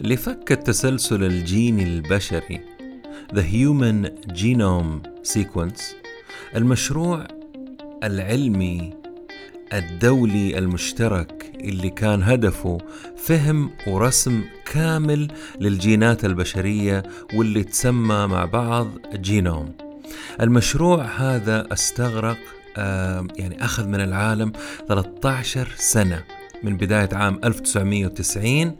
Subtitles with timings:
[0.00, 2.60] لفك التسلسل الجيني البشري
[3.32, 5.82] The Human Genome Sequence
[6.56, 7.26] المشروع
[8.04, 8.94] العلمي
[9.72, 12.78] الدولي المشترك اللي كان هدفه
[13.16, 15.28] فهم ورسم كامل
[15.60, 17.02] للجينات البشرية
[17.34, 19.74] واللي تسمى مع بعض جينوم.
[20.40, 22.38] المشروع هذا استغرق
[23.36, 24.52] يعني أخذ من العالم
[24.88, 26.24] 13 سنة.
[26.62, 28.76] من بداية عام 1990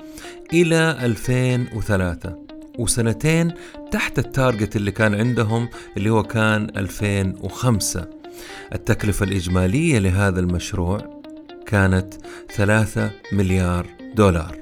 [0.52, 2.48] إلى 2003
[2.78, 3.52] وسنتين
[3.90, 8.08] تحت التارجت اللي كان عندهم اللي هو كان 2005
[8.74, 11.22] التكلفة الإجمالية لهذا المشروع
[11.66, 12.14] كانت
[12.54, 14.58] 3 مليار دولار.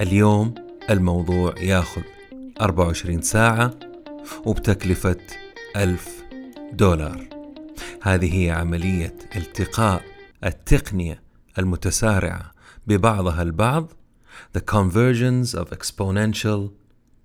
[0.00, 0.54] اليوم
[0.90, 2.02] الموضوع ياخذ
[2.60, 3.70] 24 ساعة
[4.44, 5.16] وبتكلفة
[5.76, 6.08] 1000
[6.72, 7.28] دولار.
[8.02, 10.02] هذه هي عملية التقاء
[10.44, 12.52] التقنية المتسارعة
[12.86, 13.92] ببعضها البعض
[14.58, 16.70] The Convergence of Exponential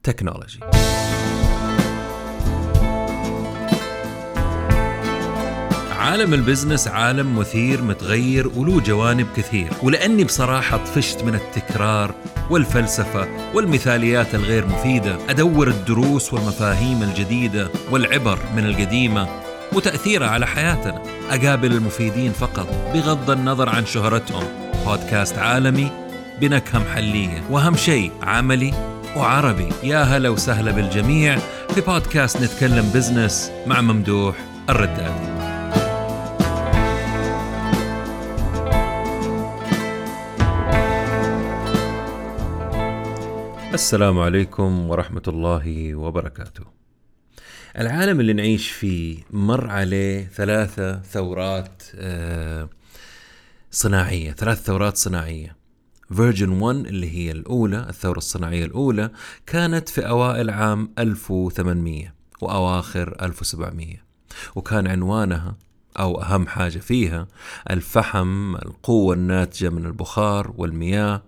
[0.08, 0.64] Technology.
[5.92, 9.70] عالم البزنس عالم مثير متغير وله جوانب كثير.
[9.84, 12.16] ولأني بصراحة طفشت من التكرار
[12.50, 15.17] والفلسفة والمثاليات الغير مفيدة.
[15.30, 19.28] أدور الدروس والمفاهيم الجديدة والعبر من القديمة
[19.76, 21.02] وتأثيرها على حياتنا.
[21.30, 24.44] أقابل المفيدين فقط بغض النظر عن شهرتهم.
[24.86, 25.92] بودكاست عالمي
[26.42, 27.44] بنكهة محلية.
[27.50, 28.73] وأهم شيء عملي
[29.17, 29.70] وعربي.
[29.84, 31.38] يا هلا وسهلا بالجميع
[31.76, 34.36] في بودكاست نتكلم بزنس مع ممدوح
[34.70, 35.36] الردادي
[43.73, 46.75] السلام عليكم ورحمة الله وبركاته.
[47.78, 52.70] العالم اللي نعيش فيه مر عليه ثلاثة ثورات آه،
[53.72, 55.56] صناعية، ثلاث ثورات صناعية.
[56.14, 59.12] فيرجن 1 اللي هي الأولى، الثورة الصناعية الأولى،
[59.45, 63.95] كانت في أوائل عام 1800 وأواخر 1700
[64.56, 65.55] وكان عنوانها
[65.99, 67.28] أو أهم حاجة فيها
[67.70, 71.23] الفحم، القوة الناتجة من البخار والمياه،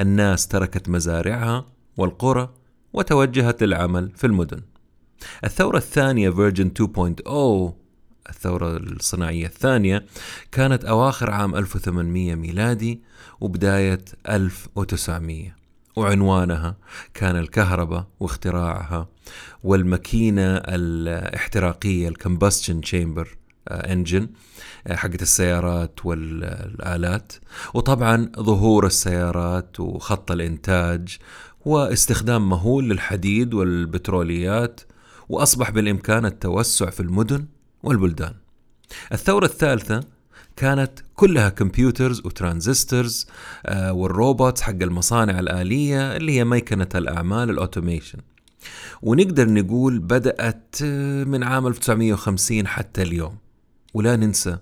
[0.00, 1.66] الناس تركت مزارعها
[1.96, 2.48] والقرى
[2.92, 4.60] وتوجهت للعمل في المدن.
[5.44, 7.72] الثورة الثانية version 2.0
[8.30, 10.04] الثورة الصناعية الثانية
[10.52, 13.00] كانت أواخر عام 1800 ميلادي
[13.40, 15.56] وبداية 1900
[15.96, 16.76] وعنوانها
[17.14, 19.08] كان الكهرباء واختراعها
[19.62, 23.36] والماكينة الاحتراقية ال combustion chamber
[23.70, 24.28] engine
[24.90, 27.32] حقت السيارات والآلات.
[27.74, 31.18] وطبعا ظهور السيارات وخط الإنتاج
[31.64, 34.80] واستخدام مهول للحديد والبتروليات
[35.32, 37.46] وأصبح بالإمكان التوسع في المدن
[37.82, 38.34] والبلدان.
[39.12, 40.00] الثورة الثالثة
[40.56, 43.26] كانت كلها computers و transistors
[43.66, 48.18] آه وال robots حق المصانع الآلية اللي هي ميكنة الأعمال ال automation.
[49.02, 53.36] ونقدر نقول بدأت آه، من عام 1950 حتى اليوم.
[53.94, 54.58] ولا ننسى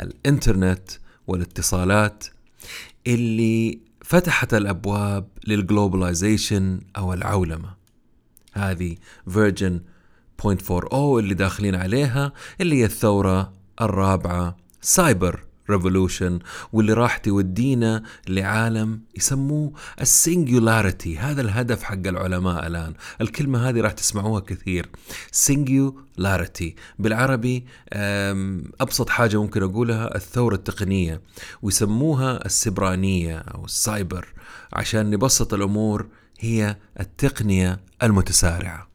[0.00, 0.90] الإنترنت
[1.26, 2.24] والاتصالات
[3.06, 7.79] اللي فتحت الأبواب لل globalization أو العولمة.
[8.52, 8.96] هذه
[9.28, 9.80] version
[10.42, 16.38] 0.40 اللي داخلين عليها اللي هي الثورة الرابعة cyber revolution
[16.72, 22.94] واللي راح تودينا لعالم يسموه ال singularity هذا الهدف حق العلماء الآن.
[23.20, 24.88] الكلمة هذه راح تسمعوها كثير.
[25.32, 27.64] singularity بالعربي
[28.80, 31.20] أبسط حاجة ممكن أقولها الثورة التقنية.
[31.62, 34.28] ويسموها السبرانية أو السايبر.
[34.72, 36.06] عشان نبسط الأمور
[36.40, 38.88] هي التقنية المتسارعة.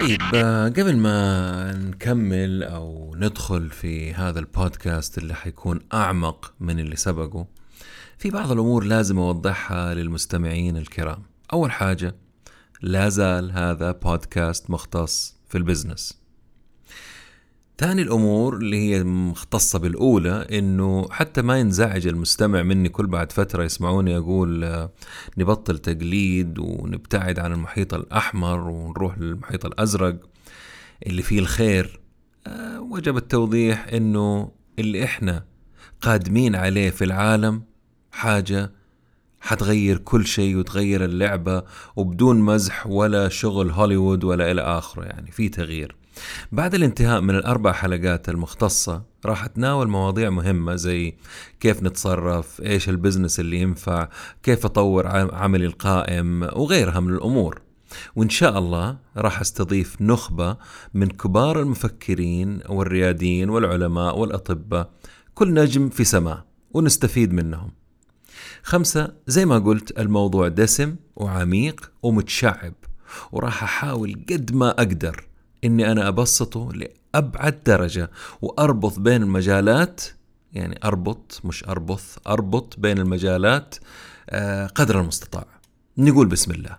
[0.00, 6.96] طيب آه، قبل ما نكمل أو ندخل في هذا البودكاست اللي حيكون أعمق من اللي
[6.96, 7.46] سبقه
[8.18, 11.22] في بعض الأمور لازم أوضحها للمستمعين الكرام.
[11.52, 12.14] أول حاجة
[12.80, 16.21] لا زال هذا بودكاست مختص في البزنس.
[17.82, 23.64] ثاني الأمور اللي هي مختصة بالأولى إنه حتى ما ينزعج المستمع مني كل بعد فترة
[23.64, 24.92] يسمعوني أقول آه،
[25.38, 30.16] نبطل تقليد ونبتعد عن المحيط الأحمر ونروح للمحيط الأزرق
[31.06, 32.00] اللي فيه الخير.
[32.46, 35.44] آه، وجب التوضيح إنه اللي إحنا
[36.00, 37.62] قادمين عليه في العالم
[38.12, 38.72] حاجة
[39.40, 41.62] حتغير كل شيء وتغير اللعبة
[41.96, 46.01] وبدون مزح ولا شغل هوليوود ولا إلى آخره يعني في تغيير.
[46.52, 51.14] بعد الانتهاء من الأربع حلقات المختصة راح أتناول مواضيع مهمة زي
[51.60, 54.08] كيف نتصرف إيش البزنس اللي ينفع
[54.42, 57.60] كيف أطور عملي القائم وغيرها من الأمور.
[58.16, 60.56] وإن شاء الله راح أستضيف نخبة
[60.94, 64.90] من كبار المفكرين والرياديين والعلماء والأطباء
[65.34, 67.70] كل نجم في سماء ونستفيد منهم.
[68.62, 72.74] خمسة زي ما قلت الموضوع دسم وعميق ومتشعب
[73.32, 75.31] وراح أحاول قد ما أقدر
[75.64, 78.10] إني أنا أبسطه لأبعد درجة
[78.42, 80.00] وأربط بين المجالات
[80.52, 83.74] يعني أربط مش أربط أربط بين المجالات
[84.30, 85.46] آه، قدر المستطاع.
[85.98, 86.76] نقول بسم الله.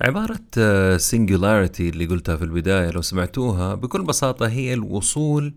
[0.00, 0.40] عبارة
[0.96, 5.54] سنجولاريتي اللي قلتها في البداية لو سمعتوها بكل بساطة هي الوصول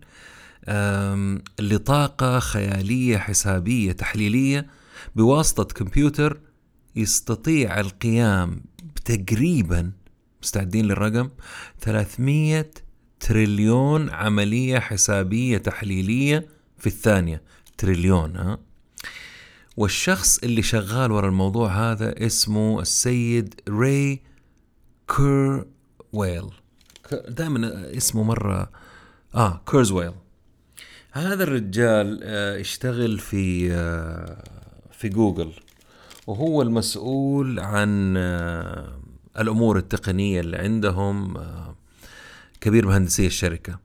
[1.59, 4.67] لطاقة خيالية حسابية تحليلية
[5.15, 6.39] بواسطة كمبيوتر
[6.95, 8.61] يستطيع القيام
[9.05, 9.91] تقريبا
[10.41, 11.29] مستعدين للرقم
[11.81, 12.65] 300
[13.19, 16.47] تريليون عملية حسابية تحليلية
[16.77, 17.41] في الثانية.
[17.77, 18.59] تريليون ها؟
[19.77, 24.21] والشخص اللي شغال ورا الموضوع هذا اسمه السيد راي
[25.15, 26.49] كيرزويل.
[27.27, 28.71] دائما اسمه مرة
[29.35, 30.11] آه كيرزويل.
[31.11, 34.43] هذا الرجال آه اشتغل في آه
[34.91, 35.53] في جوجل.
[36.27, 38.99] وهو المسؤول عن آه
[39.39, 41.75] الأمور التقنية اللي عندهم آه
[42.61, 43.79] كبير مهندسي الشركة.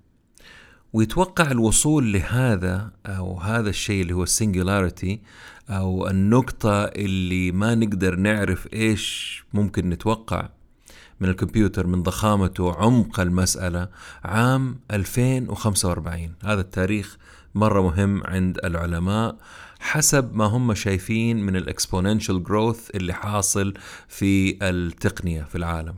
[0.92, 5.20] ويتوقع الوصول لهذا أو هذا الشيء اللي هو ال singularity
[5.70, 10.48] أو النقطة اللي ما نقدر نعرف إيش ممكن نتوقع
[11.20, 13.88] من الكمبيوتر من ضخامته وعمق المسألة
[14.24, 17.16] عام 2045 هذا التاريخ
[17.54, 19.36] مرة مهم عند العلماء.
[19.80, 23.74] حسب ما هم شايفين من الاكسبوننشال جروث اللي حاصل
[24.08, 25.94] في التقنية في العالم.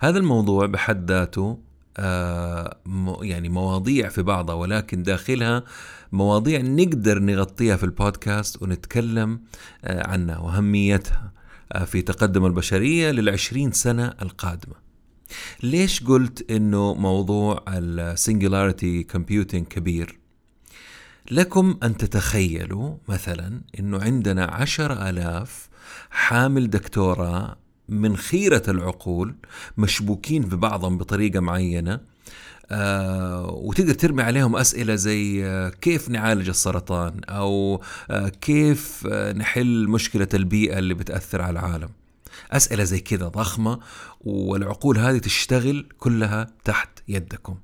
[0.00, 1.58] هذا الموضوع بحد ذاته
[1.98, 2.76] آه
[3.22, 5.64] يعني مواضيع في بعضها ولكن داخلها
[6.12, 9.40] مواضيع نقدر نغطيها في البودكاست ونتكلم
[9.84, 11.32] آه عنها وأهميتها
[11.72, 14.74] آه في تقدم البشرية للعشرين سنة القادمة.
[15.62, 20.18] ليش قلت إنه موضوع ال singularity computing كبير؟
[21.30, 25.68] لكم أن تتخيلوا مثلا أنه عندنا عشر ألاف
[26.10, 27.56] حامل دكتوراه
[27.88, 29.34] من خيرة العقول
[29.76, 32.00] مشبوكين في بعضهم بطريقة معينة
[32.70, 39.88] آه وتقدر ترمي عليهم أسئلة زي آه كيف نعالج السرطان؟ أو آه كيف آه نحل
[39.88, 41.88] مشكلة البيئة اللي بتأثر على العالم؟
[42.52, 43.78] أسئلة زي كذا ضخمة
[44.20, 47.56] والعقول هذه تشتغل كلها تحت يدكم.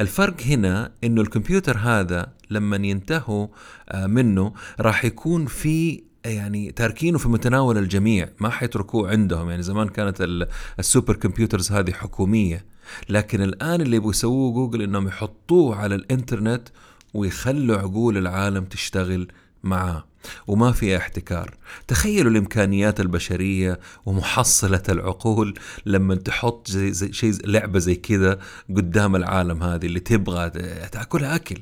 [0.00, 3.46] الفرق هنا إنه الكمبيوتر هذا لما ينتهوا
[3.94, 9.50] منه راح يكون في يعني تاركينه في متناول الجميع ما حيتركوه عندهم.
[9.50, 10.46] يعني زمان كانت
[10.78, 12.64] السوبر كمبيوترز هذه حكومية.
[13.08, 16.68] لكن الآن اللي بيسووه جوجل إنهم يحطوه على الإنترنت
[17.14, 19.28] ويخلوا عقول العالم تشتغل
[19.62, 20.04] معاه.
[20.46, 21.54] وما فيها احتكار.
[21.88, 25.54] تخيلوا الإمكانيات البشرية ومحصلة العقول
[25.86, 28.38] لما تحط زي, زي شيء لعبة زي كذا
[28.68, 30.50] قدام العالم هذه اللي تبغى
[30.92, 31.60] تاكلها أكل.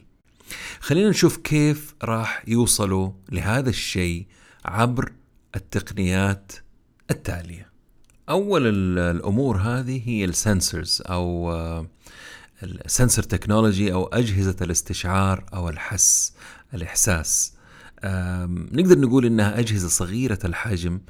[0.81, 4.27] خلينا نشوف كيف راح يوصلوا لهذا الشيء
[4.65, 5.13] عبر
[5.57, 6.53] التقنيات
[7.11, 7.69] التالية.
[8.29, 8.67] أول
[8.99, 11.53] الأمور هذه هي ال sensors أو
[12.63, 16.33] ال sensor technology أو أجهزة الاستشعار أو الحس
[16.75, 17.55] الإحساس.
[18.73, 21.01] نقدر نقول إنها أجهزة صغيرة الحجم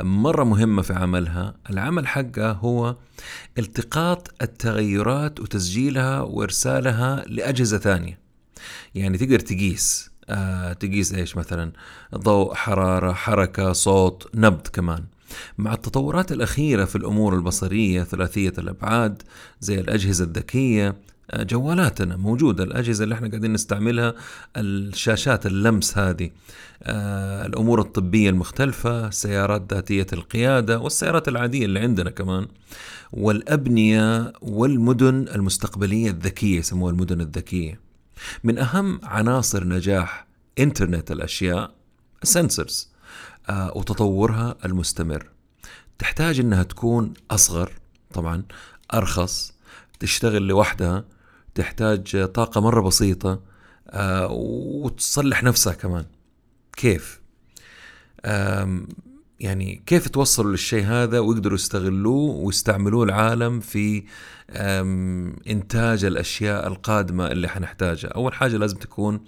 [0.00, 1.54] مرة مهمة في عملها.
[1.70, 2.96] العمل حقها هو
[3.58, 8.21] التقاط التغيرات وتسجيلها وإرسالها لأجهزة ثانية.
[8.94, 11.72] يعني تقدر تقيس أه تقيس إيش مثلا؟
[12.16, 15.04] ضوء حرارة حركة صوت نبض كمان.
[15.58, 19.22] مع التطورات الأخيرة في الأمور البصرية ثلاثية الأبعاد
[19.60, 20.96] زي الأجهزة الذكية
[21.36, 22.64] جوالاتنا موجودة.
[22.64, 24.14] الأجهزة اللي إحنا قاعدين نستعملها
[24.56, 26.30] الشاشات اللمس هذه
[27.46, 32.46] الأمور الطبية المختلفة السيارات ذاتية القيادة والسيارات العادية اللي عندنا كمان
[33.12, 37.91] والأبنية والمدن المستقبلية الذكية يسموها المدن الذكية.
[38.44, 40.26] من أهم عناصر نجاح
[40.58, 41.74] إنترنت الأشياء
[42.22, 42.92] السنسرز
[43.50, 45.26] وتطورها المستمر.
[45.98, 47.72] تحتاج إنها تكون أصغر
[48.14, 48.44] طبعا
[48.94, 49.52] أرخص
[50.00, 51.04] تشتغل لوحدها
[51.54, 53.40] تحتاج طاقة مرة بسيطة
[53.90, 56.04] آه وتصلح نفسها كمان.
[56.76, 57.20] كيف؟
[59.40, 64.04] يعني كيف توصلوا للشيء هذا ويقدروا يستغلوه ويستعملوه العالم في
[65.48, 68.08] إنتاج الأشياء القادمة اللي حنحتاجها.
[68.08, 69.24] أول حاجة لازم تكون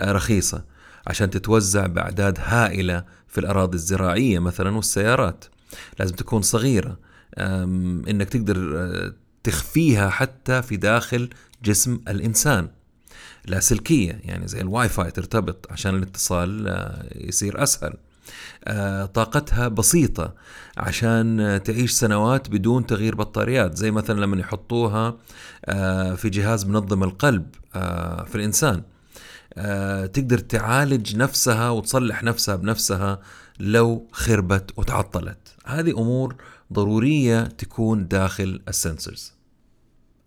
[0.00, 0.64] رخيصة
[1.06, 5.44] عشان تتوزع بأعداد هائلة في الأراضي الزراعية مثلا والسيارات.
[5.98, 6.98] لازم تكون صغيرة
[7.38, 9.12] إنك تقدر
[9.44, 11.30] تخفيها حتى في داخل
[11.64, 12.68] جسم الإنسان.
[13.46, 16.76] لاسلكية يعني زي الواي فاي ترتبط عشان الاتصال
[17.14, 17.94] يصير أسهل.
[19.14, 20.34] طاقتها بسيطة
[20.76, 25.16] عشان تعيش سنوات بدون تغيير بطاريات زي مثلا لما يحطوها
[26.16, 28.82] في جهاز منظم القلب آه، في الإنسان.
[29.54, 33.20] آه، تقدر تعالج نفسها وتصلح نفسها بنفسها
[33.60, 35.56] لو خربت وتعطلت.
[35.66, 36.36] هذه أمور
[36.72, 39.32] ضرورية تكون داخل السنسرز.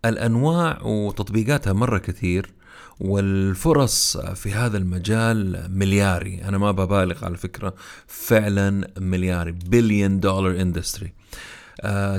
[0.04, 2.52] الأنواع وتطبيقاتها مرة كثير
[3.00, 6.42] والفرص في هذا المجال ملياري.
[6.44, 7.74] أنا ما ببالغ على فكرة
[8.06, 9.52] فعلا ملياري.
[9.52, 11.12] billion dollar industry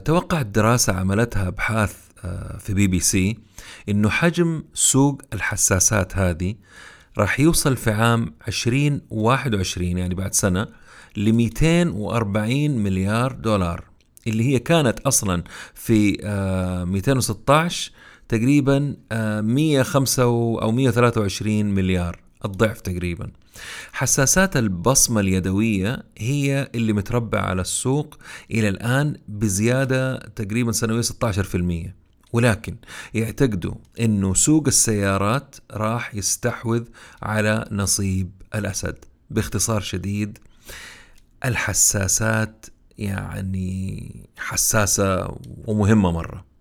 [0.05, 3.37] توقعت دراسة عملتها أبحاث آه، في بي بي سي
[3.89, 6.55] إنه حجم سوق الحساسات هذه
[7.17, 10.67] راح يوصل في عام 2021 يعني بعد سنة
[11.17, 13.83] ل 240 مليار دولار
[14.27, 16.17] اللي هي كانت أصلا في
[16.87, 18.02] 216 آه،
[18.33, 18.95] تقريبا
[19.41, 23.31] 105 آه، أو 123 مليار الضعف تقريبا.
[23.91, 28.17] حساسات البصمة اليدوية هي اللي متربع على السوق
[28.51, 31.95] إلى الآن بزيادة تقريبا سنوية 16%
[32.33, 32.75] ولكن
[33.13, 36.83] يعتقدوا إنه سوق السيارات راح يستحوذ
[37.21, 38.95] على نصيب الأسد.
[39.29, 40.37] باختصار شديد
[41.45, 42.65] الحساسات
[42.97, 45.37] يعني حساسة
[45.67, 46.52] ومهمة مرة.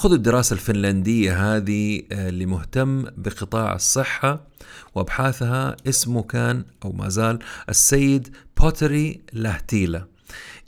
[0.00, 4.46] خذوا الدراسة الفنلندية هذه آه، اللي مهتم بقطاع الصحة
[4.94, 7.38] وأبحاثها اسمه كان أو ما زال
[7.68, 10.06] السيد بوتري لاهتيلا.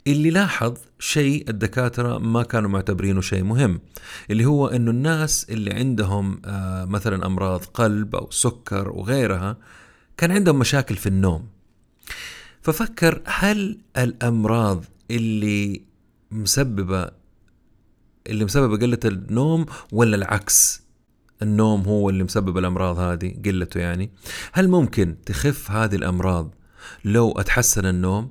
[0.07, 3.81] اللي لاحظ شيء الدكاترة ما كانوا معتبرينه شيء مهم
[4.31, 9.57] اللي هو إنه الناس اللي عندهم آه، مثلا أمراض قلب أو سكر وغيرها
[10.17, 11.47] كان عندهم مشاكل في النوم.
[12.61, 15.81] ففكر هل الأمراض اللي
[16.31, 17.22] مسببة
[18.27, 20.83] اللي مسببة قلة النوم ولا العكس؟
[21.41, 24.11] النوم هو اللي مسبب الأمراض هذه قلته يعني.
[24.51, 26.55] هل ممكن تخف هذه الأمراض
[27.05, 28.29] لو أتحسن النوم؟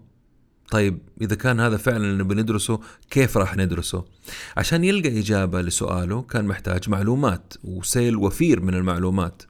[0.71, 2.81] طيب إذا كان هذا فعلا اللي بندرسه
[3.11, 4.05] كيف راح ندرسه؟
[4.57, 9.43] عشان يلقى إجابة لسؤاله كان محتاج معلومات وسيل وفير من المعلومات.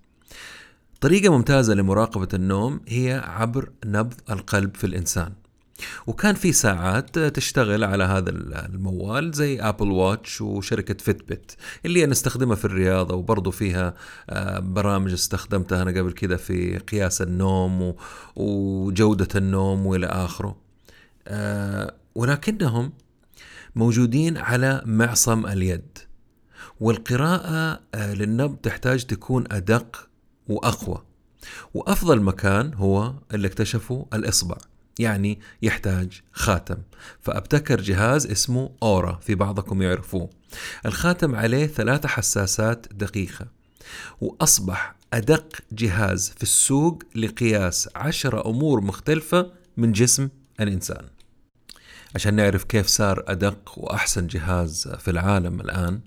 [1.00, 5.32] طريقة ممتازة لمراقبة النوم هي عبر نبض القلب في الإنسان.
[6.06, 12.56] وكان في ساعات تشتغل على هذا الموال زي ابل واتش وشركة فيتبت اللي أنا أستخدمها
[12.56, 13.94] في الرياضة وبرضه فيها
[14.30, 17.94] آه، برامج استخدمتها أنا قبل كذا في قياس النوم
[18.36, 20.56] وجودة النوم وإلى آخره.
[21.28, 22.92] آه، ولكنهم
[23.76, 25.98] موجودين على معصم اليد.
[26.80, 30.08] والقراءة آه، للنبض تحتاج تكون أدق
[30.48, 31.02] وأقوى.
[31.74, 34.56] وأفضل مكان هو اللي اكتشفه الإصبع.
[34.98, 36.76] يعني يحتاج خاتم.
[37.20, 40.30] فأبتكر جهاز اسمه أورا في بعضكم يعرفوه.
[40.86, 43.46] الخاتم عليه ثلاثة حساسات دقيقة.
[44.20, 50.28] وأصبح أدق جهاز في السوق لقياس عشرة أمور مختلفة من جسم
[50.60, 51.04] الإنسان.
[52.14, 56.00] عشان نعرف كيف صار أدق وأحسن جهاز في العالم الآن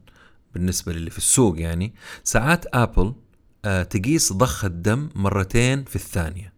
[0.53, 3.13] بالنسبة للي في السوق يعني ساعات أبل
[3.65, 6.54] آه، تقيس ضخ الدم مرتين في الثانية.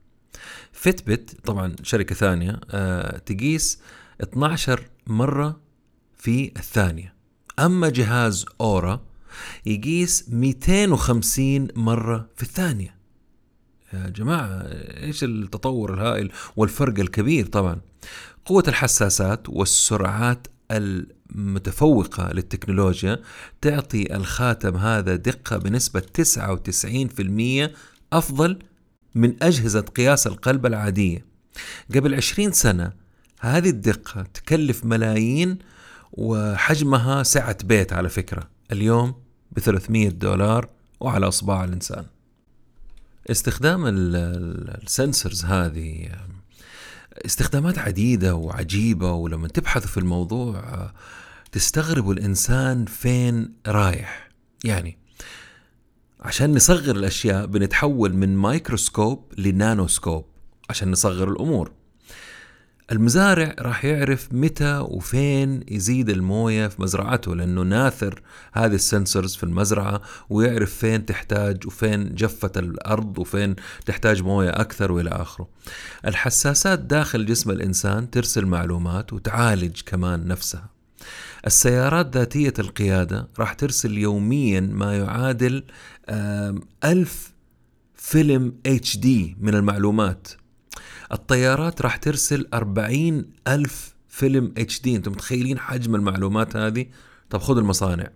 [0.77, 3.79] فيتبت طبعا شركة ثانية آه، تقيس
[4.21, 5.59] 12 مرة
[6.17, 7.13] في الثانية.
[7.59, 9.01] أما جهاز أورا
[9.65, 12.97] يقيس 250 مرة في الثانية.
[13.93, 14.61] يا جماعة
[15.03, 17.81] إيش التطور الهائل والفرق الكبير؟ طبعا
[18.45, 23.21] قوة الحساسات والسرعات المتفوقة للتكنولوجيا
[23.61, 27.71] تعطي الخاتم هذا دقة بنسبة 99%
[28.13, 28.59] أفضل
[29.17, 31.25] من أجهزة قياس القلب العادية.
[31.95, 32.91] قبل 20 سنة
[33.39, 35.57] هذه الدقة تكلف ملايين
[36.11, 38.49] وحجمها سعة بيت على فكرة.
[38.71, 39.15] اليوم
[39.51, 40.69] ب 300 دولار
[40.99, 42.05] وعلى أصبع الإنسان.
[43.31, 46.09] استخدام السنسرز هذه
[47.25, 50.91] استخدامات عديدة وعجيبة ولما تبحثوا في الموضوع
[51.51, 54.29] تستغربوا الإنسان فين رايح.
[54.63, 54.97] يعني
[56.21, 60.25] عشان نصغر الأشياء بنتحول من microscope ل nanoscope
[60.69, 61.71] عشان نصغر الأمور
[62.91, 68.21] المزارع راح يعرف متى وفين يزيد الموية في مزرعته لأنه ناثر
[68.53, 73.55] هذه ال sensors في المزرعة ويعرف فين تحتاج وفين جفت الأرض وفين
[73.85, 75.47] تحتاج موية أكثر وإلى آخره.
[76.05, 80.69] الحساسات داخل جسم الإنسان ترسل معلومات وتعالج كمان نفسها.
[81.47, 85.63] السيارات ذاتية القيادة راح ترسل يوميا ما يعادل
[86.83, 87.33] ألف
[87.95, 90.27] فيلم HD من المعلومات.
[91.11, 96.85] الطيارات راح ترسل 40 ألف فيلم HD أنتم متخيلين حجم المعلومات هذه؟
[97.29, 98.09] طب خذ المصانع.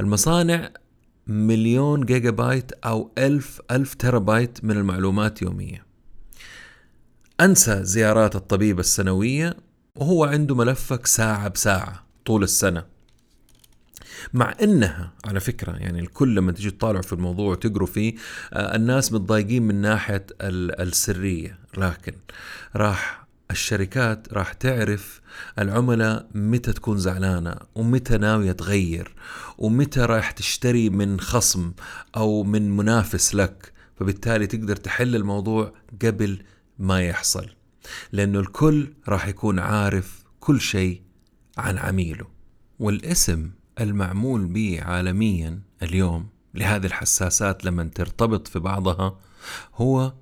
[0.00, 0.70] المصانع
[1.26, 5.82] مليون جيجا بايت أو ألف ألف تيرا بايت من المعلومات يوميا.
[7.40, 9.56] أنسى زيارات الطبيب السنوية
[9.96, 12.97] وهو عنده ملفك ساعة بساعة طول السنة.
[14.34, 18.14] مع إنها على فكرة يعني الكل لما تيجي تطالعوا في الموضوع وتقروا فيه
[18.52, 21.58] آه، الناس متضايقين من ناحية السرية.
[21.78, 22.12] لكن
[22.76, 25.20] راح الشركات راح تعرف
[25.58, 29.14] العملاء متى تكون زعلانة ومتى ناوية تغير
[29.58, 31.72] ومتى راح تشتري من خصم
[32.16, 33.72] أو من منافس لك.
[33.96, 35.72] فبالتالي تقدر تحل الموضوع
[36.02, 36.42] قبل
[36.78, 37.46] ما يحصل.
[38.12, 41.02] لأنه الكل راح يكون عارف كل شيء
[41.58, 42.26] عن عميله.
[42.78, 49.16] والاسم المعمول به عالميا اليوم لهذه الحساسات لما ترتبط في بعضها
[49.74, 50.12] هو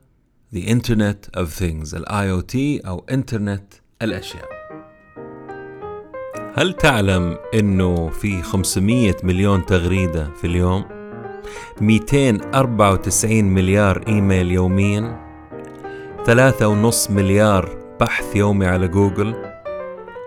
[0.54, 4.48] The Internet of Things ال IoT أو إنترنت الأشياء.
[6.54, 10.84] هل تعلم أنه في 500 مليون تغريدة في اليوم؟
[11.80, 15.26] 294 مليار إيميل يوميا؟
[16.26, 19.45] 3.5 مليار بحث يومي على جوجل؟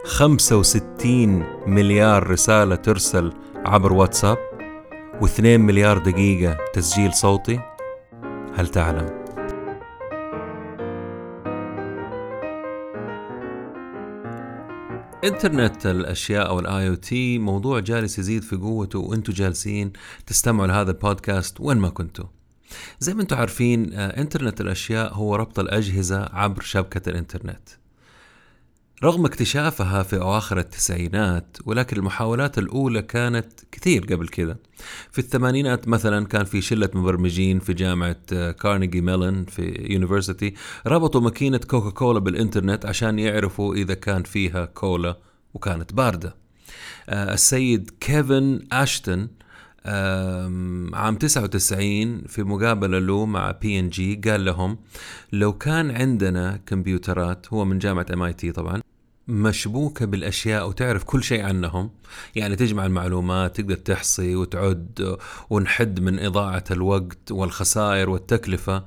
[0.06, 4.38] 65 مليار رسالة ترسل عبر واتساب
[5.22, 7.60] و2 مليار دقيقة تسجيل صوتي.
[8.56, 9.20] هل تعلم؟
[15.24, 19.94] انترنت الأشياء أو ال IoT موضوع جالس يزيد في قوته وأنتم جالسين
[20.27, 22.25] تستمعوا لهذا البودكاست وين ما كنتوا.
[23.00, 27.70] زي ما أنتم عارفين آه، انترنت الأشياء هو ربط الأجهزة عبر شبكة الإنترنت.
[29.03, 34.58] رغم اكتشافها في أواخر التسعينات ولكن المحاولات الأولى كانت كثير قبل كذا.
[35.12, 40.53] في الثمانينات مثلا كان في شلة مبرمجين في جامعة كارنيجي ميلون في يونيفرسيتي
[40.88, 45.18] ربطوا ماكينة كوكا كولا بالإنترنت عشان يعرفوا إذا كان فيها كولا
[45.53, 46.36] وكانت باردة.
[47.10, 49.27] آه، السيد كيفن أشتون
[50.94, 54.77] عام 99 في مقابلة له مع بي ان جي قال لهم
[55.34, 58.82] لو كان عندنا كمبيوترات هو من جامعة MIT طبعا
[59.29, 61.89] مشبوكة بالأشياء وتعرف كل شيء عنهم.
[62.36, 65.17] يعني تجمع المعلومات تقدر تحصي وتعد
[65.50, 68.86] ونحد من إضاعة الوقت والخسائر والتكلفة.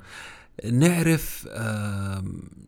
[0.72, 1.48] نعرف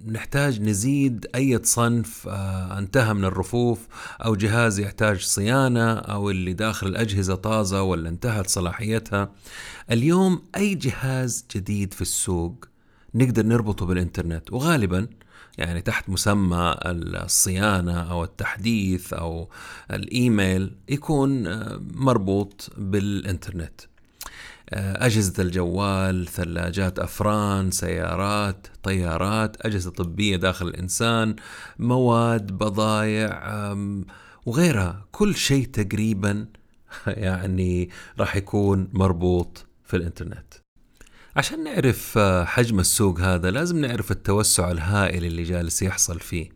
[0.06, 3.78] نحتاج نزيد أي صنف آه، انتهى من الرفوف
[4.24, 9.32] أو جهاز يحتاج صيانة أو اللي داخل الأجهزة طازة ولا انتهت صلاحيتها.
[9.90, 12.64] اليوم أي جهاز جديد في السوق
[13.14, 14.52] نقدر نربطه بالإنترنت.
[14.52, 15.06] وغالبا
[15.58, 19.48] يعني تحت مسمى الصيانة أو التحديث أو
[19.90, 23.80] الإيميل يكون آه، مربوط بالإنترنت.
[24.70, 31.36] آه، أجهزة الجوال ثلاجات أفران سيارات طيارات أجهزة طبية داخل الإنسان
[31.78, 33.42] مواد بضايع
[34.46, 35.06] وغيرها.
[35.12, 36.46] كل شيء تقريبا
[37.06, 40.63] يعني راح يكون مربوط في الإنترنت.
[41.36, 46.48] عشان نعرف آه، حجم السوق هذا لازم نعرف التوسع الهائل اللي جالس يحصل فيه.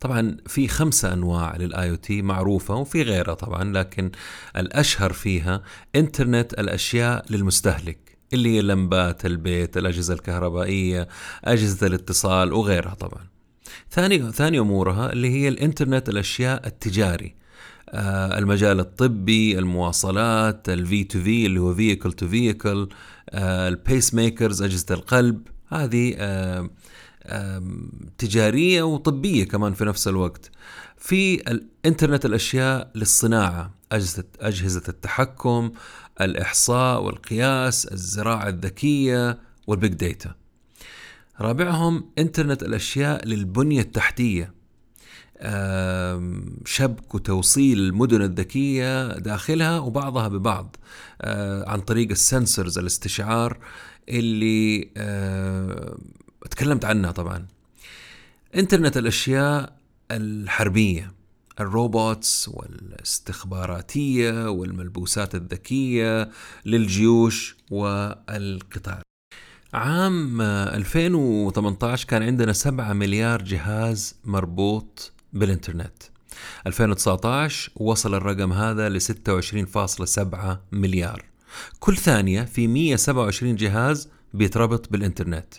[0.00, 4.10] طبعا في خمسة أنواع للآي أو تي معروفة وفي غيرها طبعا لكن
[4.56, 5.62] الأشهر فيها
[5.96, 11.08] إنترنت الأشياء للمستهلك اللي هي لمبات البيت الأجهزة الكهربائية
[11.44, 13.26] أجهزة الاتصال وغيرها طبعا.
[13.90, 17.34] ثاني ثاني أمورها اللي هي الإنترنت الأشياء التجاري
[17.88, 22.88] آه المجال الطبي المواصلات ال V2V اللي هو vehicle to vehicle
[23.34, 26.70] ال pacemakers أجهزة القلب هذه آه
[28.18, 30.50] تجارية وطبية كمان في نفس الوقت.
[30.98, 35.72] في الإنترنت الأشياء للصناعة أجهزة أجهزة التحكم
[36.20, 40.34] الإحصاء والقياس الزراعة الذكية وال big data
[41.40, 44.54] رابعهم إنترنت الأشياء للبنية التحتية.
[46.64, 50.76] شبك وتوصيل المدن الذكية داخلها وبعضها ببعض
[51.66, 53.58] عن طريق ال sensors الاستشعار
[54.08, 54.80] اللي
[56.50, 57.46] تكلمت عنها طبعا.
[58.56, 59.76] إنترنت الأشياء
[60.10, 61.12] الحربية
[61.60, 66.30] ال robots والاستخباراتية والملبوسات الذكية
[66.66, 69.02] للجيوش والقطار
[69.74, 76.02] عام 2018 كان عندنا 7 مليار جهاز مربوط بالإنترنت.
[76.66, 81.24] 2019 وصل الرقم هذا ل 26.7 مليار.
[81.80, 85.54] كل ثانية في 127 جهاز بيتربط بالإنترنت.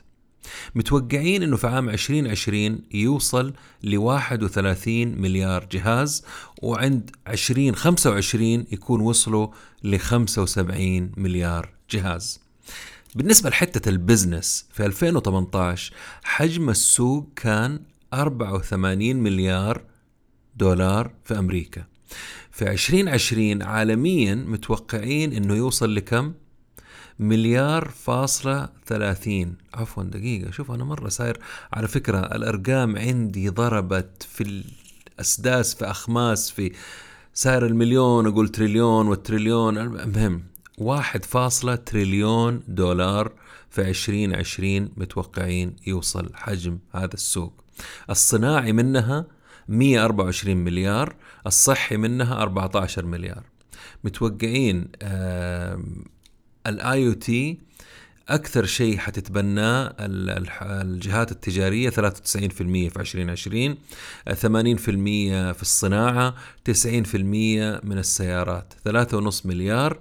[0.75, 6.23] متوقعين إنه في عام 2020 يوصل ل 31 مليار جهاز
[6.61, 9.47] وعند 2025 يكون وصلوا
[9.83, 12.39] ل 75 مليار جهاز.
[13.15, 17.79] بالنسبة لحتة البزنس في 2018 حجم السوق كان
[18.13, 19.81] 84 مليار
[20.55, 21.83] دولار في أمريكا.
[22.51, 26.33] في 2020 عالميا متوقعين إنه يوصل لكم
[27.19, 29.55] مليار فاصلة ثلاثين.
[29.73, 30.51] عفوا دقيقة.
[30.51, 31.39] شوف أنا مرة صاير
[31.73, 34.63] على فكرة الأرقام عندي ضربت في
[35.17, 36.71] الأسداس في أخماس في
[37.33, 39.77] سعر المليون أقول تريليون والتريليون.
[39.77, 40.43] المهم
[40.77, 43.31] واحد فاصلة تريليون دولار
[43.69, 47.64] في عشرين عشرين متوقعين يوصل حجم هذا السوق.
[48.09, 49.25] الصناعي منها
[49.67, 51.15] 124 مليار
[51.47, 53.43] الصحي منها 14 مليار.
[54.03, 54.87] متوقعين
[56.67, 57.59] ال IoT
[58.29, 61.93] أكثر شيء حتتبناه الجهات التجارية 93%
[62.89, 63.77] في 2020
[64.29, 64.33] 80%
[65.53, 66.75] في الصناعة 90%
[67.83, 68.73] من السيارات.
[68.83, 69.99] 3.5 مليار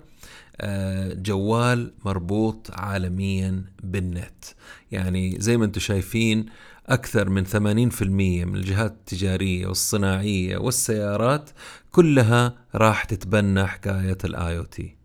[0.61, 4.45] آه، جوال مربوط عالميا بالنت.
[4.93, 6.47] يعني زي ما أنتم شايفين
[6.87, 11.51] أكثر من 80% من الجهات التجارية والصناعية والسيارات
[11.91, 14.97] كلها راح تتبنى حكاية ال IoT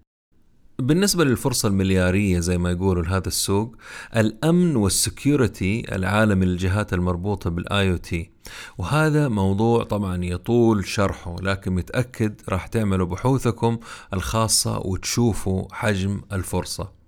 [0.79, 3.75] بالنسبة للفرصة المليارية زي ما يقولوا لهذا السوق
[4.17, 8.31] الأمن وال security العالمي للجهات المربوطة بال IoT
[8.77, 13.77] وهذا موضوع طبعا يطول شرحه لكن متأكد راح تعملوا بحوثكم
[14.13, 16.98] الخاصة وتشوفوا حجم الفرصة.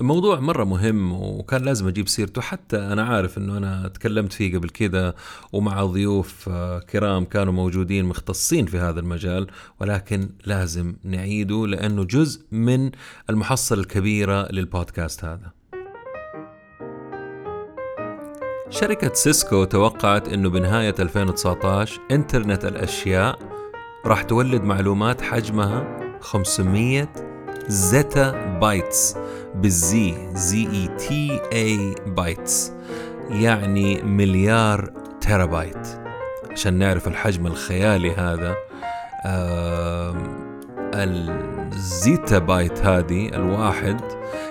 [0.00, 4.68] الموضوع مرة مهم وكان لازم أجيب سيرته حتى أنا عارف أنه أنا تكلمت فيه قبل
[4.68, 5.14] كده
[5.52, 9.46] ومع ضيوف آه، كرام كانوا موجودين مختصين في هذا المجال
[9.80, 12.90] ولكن لازم نعيده لأنه جزء من
[13.30, 15.52] المحصلة الكبيرة للبودكاست هذا.
[18.70, 23.38] شركة سيسكو توقعت أنه بنهاية 2019 إنترنت الأشياء
[24.06, 27.33] راح تولد معلومات حجمها 500
[27.68, 29.16] zettabytes
[29.54, 32.72] بال Z، Z E T T A bytes
[33.30, 35.88] يعني مليار تيرابايت.
[36.50, 38.54] عشان نعرف الحجم الخيالي هذا
[40.94, 44.00] ال zettabyte هذه الواحد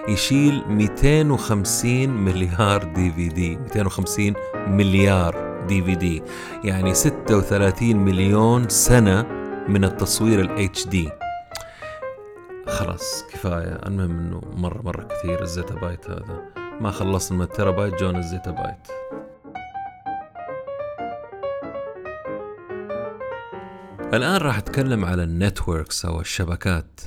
[0.08, 3.56] يشيل 250 مليار DVD.
[3.56, 4.34] 250
[4.67, 6.23] مليار DVD.
[6.63, 9.26] يعني 36 مليون سنة
[9.67, 11.10] من التصوير ال HD
[12.73, 13.79] خلاص كفاية.
[13.86, 16.53] المهم إنه مرة مرة كثير ال zettabyte هذا.
[16.81, 18.88] ما خلصنا من ال terabyte جونا ال zettabyte
[24.13, 27.01] الآن راح أتكلم على ال networks أو الشبكات.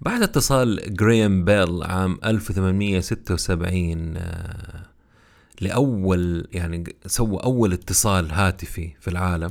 [0.00, 4.86] بعد اتصال جراهام بيل عام 1876 آه،
[5.60, 9.50] لأول يعني سوى أول اتصال هاتفي في العالم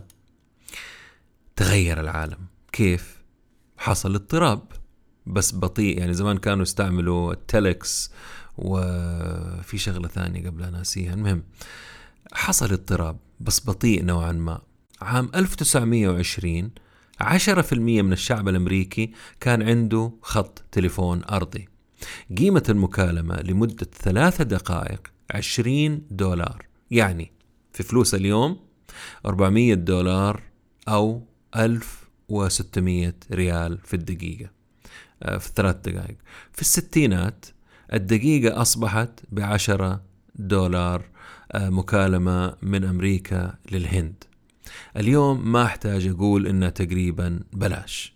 [1.55, 2.39] تغير العالم.
[2.71, 3.17] كيف؟
[3.77, 4.61] حصل اضطراب.
[5.27, 5.99] بس بطيء.
[5.99, 8.11] يعني زمان كانوا يستعملوا التلكس
[8.57, 11.43] وفي شغلة ثانية قبل ناسيها المهم
[12.33, 14.61] حصل اضطراب بس بطيء نوعا ما.
[15.01, 16.71] عام 1920
[17.21, 21.69] 10% من الشعب الأمريكي كان عنده خط تليفون أرضي.
[22.37, 26.65] قيمة المكالمة لمدة ثلاثة دقائق 20 دولار.
[26.91, 27.31] يعني
[27.73, 28.59] في فلوس اليوم
[29.25, 30.41] 400 دولار
[30.87, 31.23] أو
[31.55, 34.56] 1600 ريال في الدقيقة.
[35.21, 36.17] في ثلاث دقائق.
[36.53, 37.45] في الستينات
[37.93, 40.01] الدقيقة أصبحت بعشرة
[40.35, 41.03] دولار
[41.51, 44.23] آه، مكالمة من أمريكا للهند.
[44.97, 48.13] اليوم ما أحتاج أقول إنها تقريبا بلاش.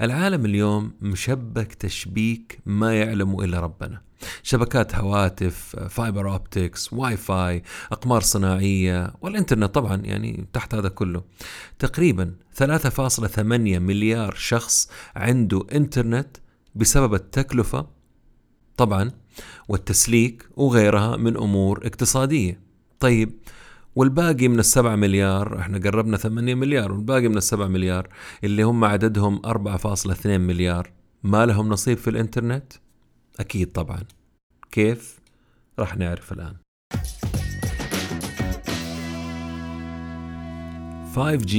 [0.00, 4.02] العالم اليوم مشبك تشبيك ما يعلمه إلا ربنا.
[4.42, 11.22] شبكات هواتف fiber optics Wi-Fi اقمار صناعية والإنترنت طبعا يعني تحت هذا كله
[11.78, 16.36] تقريبا 3.8 مليار شخص عنده إنترنت
[16.74, 17.86] بسبب التكلفة
[18.76, 19.10] طبعا
[19.68, 22.60] والتسليك وغيرها من أمور اقتصادية
[23.00, 23.32] طيب
[23.96, 28.08] والباقي من السبعة مليار إحنا قربنا ثمانية مليار والباقي من السبعة مليار
[28.44, 30.90] اللي هم عددهم 4.2 مليار
[31.22, 32.72] ما لهم نصيب في الإنترنت؟
[33.40, 34.02] أكيد طبعا.
[34.70, 35.18] كيف؟
[35.78, 36.56] راح نعرف الآن.
[41.14, 41.54] 5G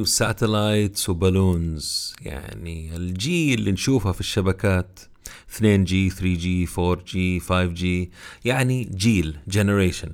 [0.00, 2.14] و satellites و balloons.
[2.20, 5.00] يعني ال G اللي نشوفها في الشبكات.
[5.58, 7.84] 2G 3G 4G 5G
[8.44, 10.12] يعني جيل generation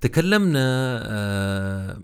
[0.00, 0.58] تكلمنا
[1.06, 2.00] آه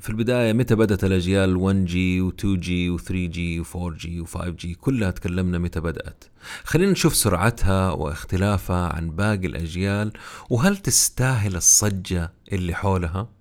[0.00, 5.10] في البداية متى بدأت الأجيال 1G و 2G و 3G و 4G و 5G كلها
[5.10, 6.24] تكلمنا متى بدأت.
[6.64, 10.12] خلينا نشوف سرعتها واختلافها عن باقي الأجيال
[10.50, 13.37] وهل تستاهل الصجة اللي حولها؟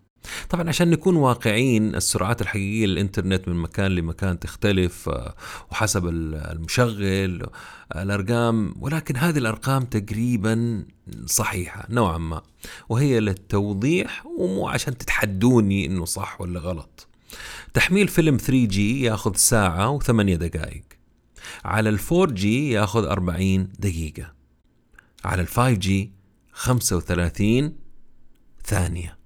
[0.50, 5.36] طبعا عشان نكون واقعيين السرعات الحقيقية للإنترنت من مكان لمكان تختلف آه،
[5.72, 7.50] وحسب المشغل
[7.96, 10.86] الأرقام ولكن هذه الأرقام تقريبا
[11.26, 12.42] صحيحة نوعا ما
[12.90, 17.08] وهي للتوضيح ومو عشان تتحدوني إنه صح ولا غلط.
[17.74, 20.84] تحميل فيلم 3G ياخذ ساعة وثمانية دقائق.
[21.66, 24.34] على ال 4G ياخذ 40 دقيقة.
[25.26, 25.90] على ال 5G
[26.52, 27.76] 35
[28.66, 29.17] ثانية.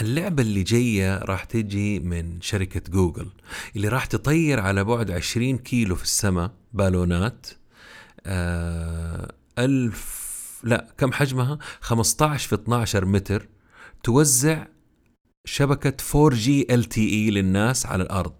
[0.00, 3.28] اللعبة اللي جاية راح تجي من شركة جوجل
[3.76, 7.46] اللي راح تطير على بعد 20 كيلو في السماء بالونات.
[8.26, 10.26] آه ألف
[10.64, 13.48] لا كم حجمها؟ 15 في 12 متر.
[14.02, 14.66] توزع
[15.44, 18.34] شبكة 4G LTE للناس على الأرض.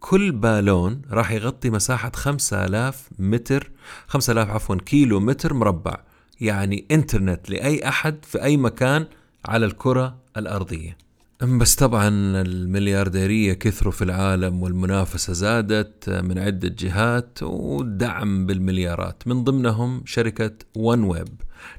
[0.00, 3.70] كل بالون راح يغطي مساحة 5000 متر
[4.06, 5.96] 5000 عفوا كيلو متر مربع.
[6.40, 9.06] يعني إنترنت لأي أحد في أي مكان
[9.44, 10.96] على الكرة الأرضية.
[11.42, 12.08] بس طبعا
[12.42, 19.22] المليارديرية كثروا في العالم والمنافسة زادت من عدة جهات ودعم بالمليارات.
[19.26, 21.28] من ضمنهم شركة ون ويب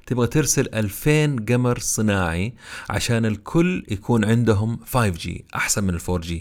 [0.05, 2.53] تبغى ترسل 2000 قمر صناعي
[2.89, 6.33] عشان الكل يكون عندهم 5G أحسن من ال 4G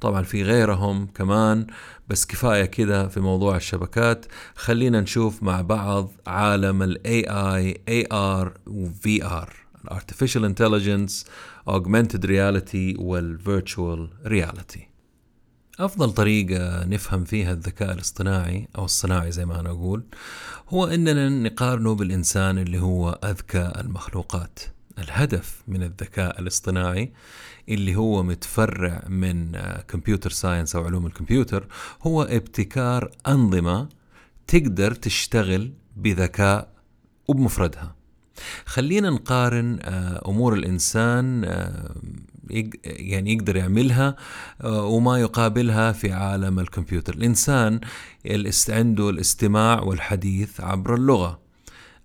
[0.00, 1.66] طبعا في غيرهم كمان
[2.08, 4.26] بس كفاية كده في موضوع الشبكات.
[4.54, 9.48] خلينا نشوف مع بعض عالم ال AI AR و VR
[9.90, 11.26] Artificial Intelligence
[11.68, 14.80] Augmented Reality وال Virtual Reality.
[15.80, 20.02] أفضل طريقة نفهم فيها الذكاء الاصطناعي أو الصناعي زي ما أنا أقول
[20.68, 24.58] هو أننا نقارنه بالإنسان اللي هو أذكى المخلوقات.
[24.98, 27.12] الهدف من الذكاء الاصطناعي
[27.68, 29.52] اللي هو متفرع من
[29.88, 31.66] كمبيوتر ساينس أو علوم الكمبيوتر
[32.02, 33.88] هو ابتكار أنظمة
[34.46, 36.68] تقدر تشتغل بذكاء
[37.28, 37.94] وبمفردها.
[38.64, 41.94] خلينا نقارن آه، أمور الإنسان آه،
[42.84, 44.16] يعني يقدر يعملها
[44.60, 47.14] آه، وما يقابلها في عالم الكمبيوتر.
[47.14, 47.80] الإنسان
[48.70, 51.47] عنده الاستماع والحديث عبر اللغة.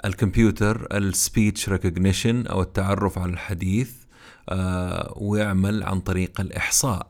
[0.05, 3.91] الكمبيوتر ال speech recognition أو التعرف على الحديث
[4.49, 7.07] آه، ويعمل عن طريق الإحصاء.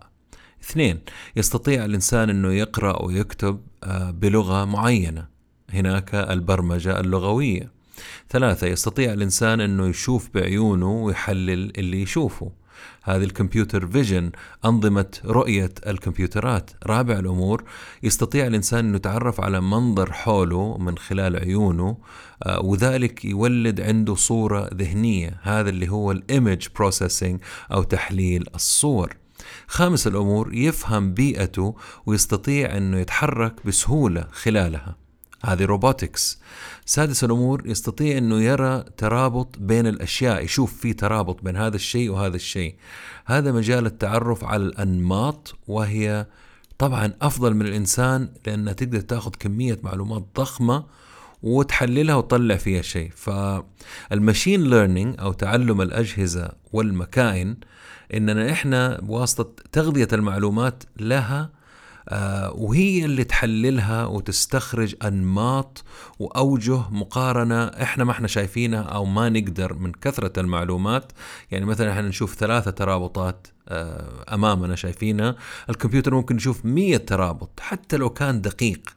[0.63, 0.99] اثنين
[1.36, 5.27] يستطيع الإنسان أنه يقرأ ويكتب آه، بلغة معينة.
[5.69, 7.71] هناك البرمجة اللغوية.
[8.29, 12.51] ثلاثة يستطيع الإنسان أنه يشوف بعيونه ويحلل اللي يشوفه.
[13.04, 14.32] هذه ال computer vision
[14.65, 16.72] أنظمة رؤية الكمبيوترات.
[16.86, 17.63] رابع الأمور
[18.04, 21.98] يستطيع الإنسان أن يتعرف على منظر حوله من خلال عيونه
[22.43, 25.39] آه، وذلك يولد عنده صورة ذهنية.
[25.41, 27.39] هذا اللي هو ال image processing
[27.72, 29.17] أو تحليل الصور.
[29.67, 35.03] خامس الأمور يفهم بيئته ويستطيع أنه يتحرك بسهولة خلالها.
[35.45, 36.39] هذه robotics
[36.86, 42.36] سادس الأمور يستطيع أنه يرى ترابط بين الأشياء يشوف في ترابط بين هذا الشيء وهذا
[42.36, 42.75] الشيء.
[43.25, 46.25] هذا مجال التعرف على الأنماط وهي
[46.77, 50.86] طبعا أفضل من الإنسان لأنها تقدر تأخذ كمية معلومات ضخمة
[51.43, 53.12] وتحللها وتطلع فيها شيء.
[53.15, 57.58] فالماشين ليرنينج أو تعلم الأجهزة والمكائن
[58.13, 61.49] إننا إحنا بواسطة تغذية المعلومات لها
[62.56, 65.84] وهي اللي تحللها وتستخرج أنماط
[66.20, 71.12] وأوجه مقارنة إحنا ما إحنا شايفينها أو ما نقدر من كثرة المعلومات.
[71.52, 75.36] يعني مثلا إحنا نشوف ثلاثة ترابطات آه، أمامنا شايفينها.
[75.70, 78.96] الكمبيوتر ممكن يشوف مية ترابط حتى لو كان دقيق.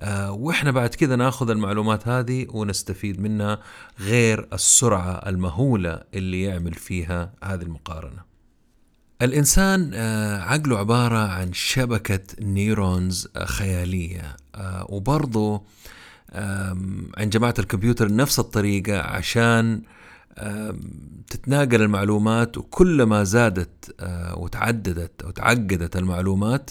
[0.00, 3.58] آه، وإحنا بعد كذا ناخذ المعلومات هذه ونستفيد منها
[4.00, 8.35] غير السرعة المهولة اللي يعمل فيها هذه المقارنة.
[9.22, 15.62] الإنسان آه، عقله عبارة عن شبكة نيرونز آه، خيالية آه، وبرضه
[17.16, 19.82] عند جماعة الكمبيوتر نفس الطريقة عشان
[21.30, 23.94] تتناقل المعلومات وكلما زادت
[24.36, 26.70] وتعددت أو تعقدت المعلومات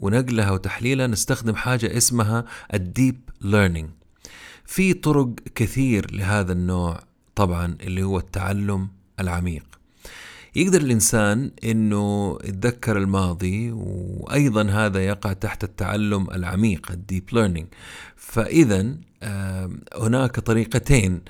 [0.00, 2.44] ونقلها وتحليلها نستخدم حاجة اسمها
[2.74, 3.90] ال deep learning
[4.64, 7.00] في طرق كثير لهذا النوع
[7.34, 8.88] طبعا اللي هو التعلم
[9.20, 9.77] العميق.
[10.58, 17.66] يقدر الإنسان أنه يتذكر الماضي وأيضا هذا يقع تحت التعلم العميق ال deep learning
[18.16, 18.94] فإذا
[19.94, 21.20] هناك طريقتين.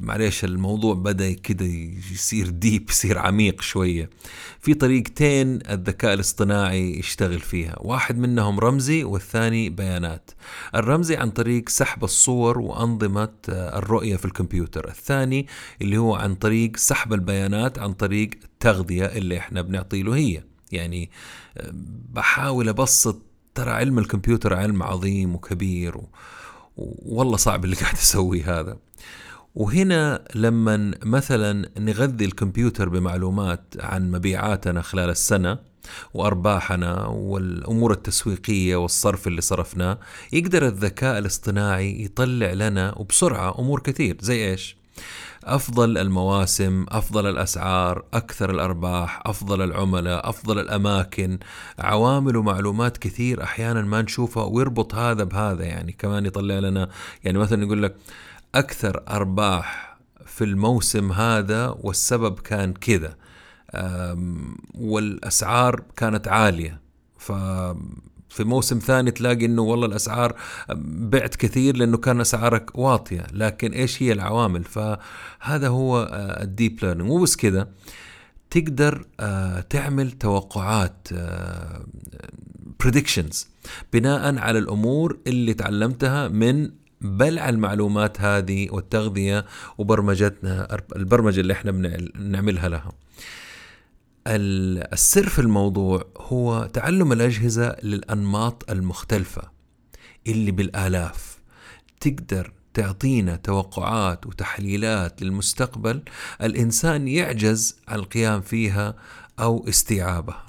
[0.00, 1.66] معليش الموضوع بدأ كده
[2.12, 4.10] يصير ديب يصير عميق شوية.
[4.60, 7.76] في طريقتين الذكاء الاصطناعي يشتغل فيها.
[7.78, 10.30] واحد منهم رمزي والثاني بيانات.
[10.74, 14.88] الرمزي عن طريق سحب الصور وأنظمة الرؤية في الكمبيوتر.
[14.88, 15.46] الثاني
[15.82, 20.42] اللي هو عن طريق سحب البيانات عن طريق التغذية اللي إحنا بنعطي له هي.
[20.72, 21.10] يعني
[22.12, 23.22] بحاول أبسط
[23.56, 26.08] ترى علم الكمبيوتر علم عظيم وكبير و...
[27.06, 28.76] والله صعب اللي قاعد يسويه هذا
[29.54, 35.58] وهنا لما مثلا نغذي الكمبيوتر بمعلومات عن مبيعاتنا خلال السنة
[36.14, 39.98] وأرباحنا والأمور التسويقية والصرف اللي صرفناه
[40.32, 44.76] يقدر الذكاء الاصطناعي يطلع لنا وبسرعة أمور كثير زي إيش؟
[45.46, 51.38] أفضل المواسم أفضل الأسعار أكثر الأرباح أفضل العملاء أفضل الأماكن.
[51.78, 55.92] عوامل ومعلومات كثير أحيانا ما نشوفها ويربط هذا بهذا يعني.
[55.92, 56.88] كمان يطلع لنا
[57.24, 57.96] يعني مثلا يقول لك
[58.54, 63.16] أكثر أرباح في الموسم هذا والسبب كان كذا
[64.74, 66.80] والأسعار كانت عالية.
[68.36, 70.36] في موسم ثاني تلاقي إنه والله الأسعار
[70.84, 76.08] بعت كثير لأنه كان أسعارك واطية لكن إيش هي العوامل فهذا هو
[76.42, 77.68] ال deep learning مو بس كذا
[78.50, 81.84] تقدر آه، تعمل توقعات آه،
[83.92, 86.70] بناء على الأمور اللي تعلمتها من
[87.00, 89.44] بلع المعلومات هذه والتغذية
[89.78, 92.92] وبرمجتنا البرمجة اللي إحنا بنعملها لها.
[94.26, 99.42] السر في الموضوع هو تعلم الأجهزة للأنماط المختلفة
[100.26, 101.38] اللي بالآلاف.
[102.00, 106.02] تقدر تعطينا توقعات وتحليلات للمستقبل
[106.42, 108.94] الإنسان يعجز عن القيام فيها
[109.38, 110.46] أو استيعابها.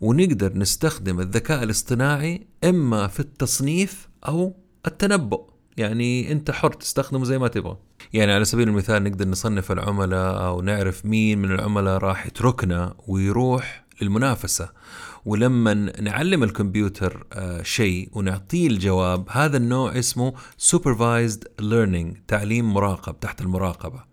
[0.00, 5.50] ونقدر نستخدم الذكاء الاصطناعي إما في التصنيف أو التنبؤ.
[5.76, 7.76] يعني أنت حر تستخدمه زي ما تبغى.
[8.12, 13.84] يعني على سبيل المثال نقدر نصنف العملاء أو نعرف مين من العملاء راح يتركنا ويروح
[14.02, 14.68] للمنافسة.
[15.24, 23.40] ولما نعلم الكمبيوتر آه، شيء ونعطيه الجواب هذا النوع اسمه supervised learning تعليم مراقب تحت
[23.40, 24.04] المراقبة.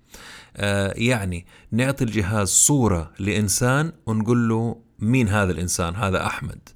[0.55, 6.69] آه، يعني نعطي الجهاز صورة لإنسان ونقول له مين هذا الإنسان؟ هذا أحمد.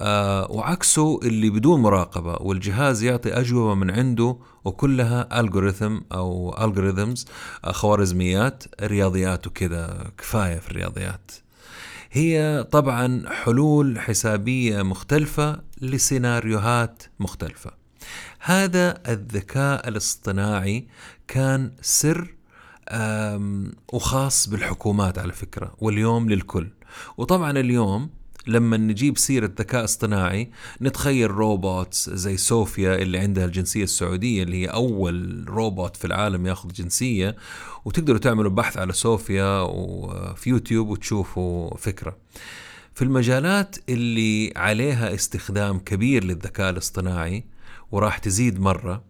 [0.00, 7.26] آه وعكسه اللي بدون مراقبة والجهاز يعطي أجوبة من عنده وكلها الجوريثم أو الجوريثمز
[7.64, 11.30] آه خوارزميات رياضيات وكذا كفاية في الرياضيات.
[12.10, 17.70] هي طبعا حلول حسابية مختلفة لسيناريوهات مختلفة.
[18.40, 20.86] هذا الذكاء الاصطناعي
[21.28, 22.34] كان سر
[23.92, 26.68] وخاص بالحكومات على فكرة واليوم للكل.
[27.16, 28.10] وطبعا اليوم
[28.48, 30.50] لما نجيب سيرة ذكاء اصطناعي
[30.82, 36.72] نتخيل robots زي صوفيا اللي عندها الجنسية السعودية اللي هي أول روبوت في العالم ياخذ
[36.72, 37.36] جنسية
[37.84, 42.16] وتقدروا تعملوا بحث على صوفيا وفي يوتيوب وتشوفوا فكرة.
[42.94, 47.44] في المجالات اللي عليها استخدام كبير للذكاء الاصطناعي
[47.90, 49.02] وراح تزيد مرة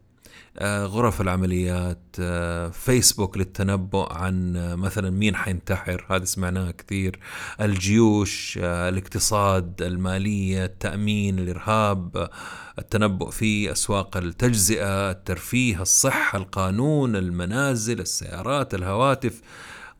[0.62, 7.18] غرف العمليات آه، فيسبوك للتنبؤ عن آه، مثلا مين حينتحر هذا سمعناه كثير.
[7.60, 12.30] الجيوش الاقتصاد المالية التأمين الإرهاب
[12.78, 19.40] التنبؤ في أسواق التجزئة الترفيه الصحة القانون المنازل السيارات الهواتف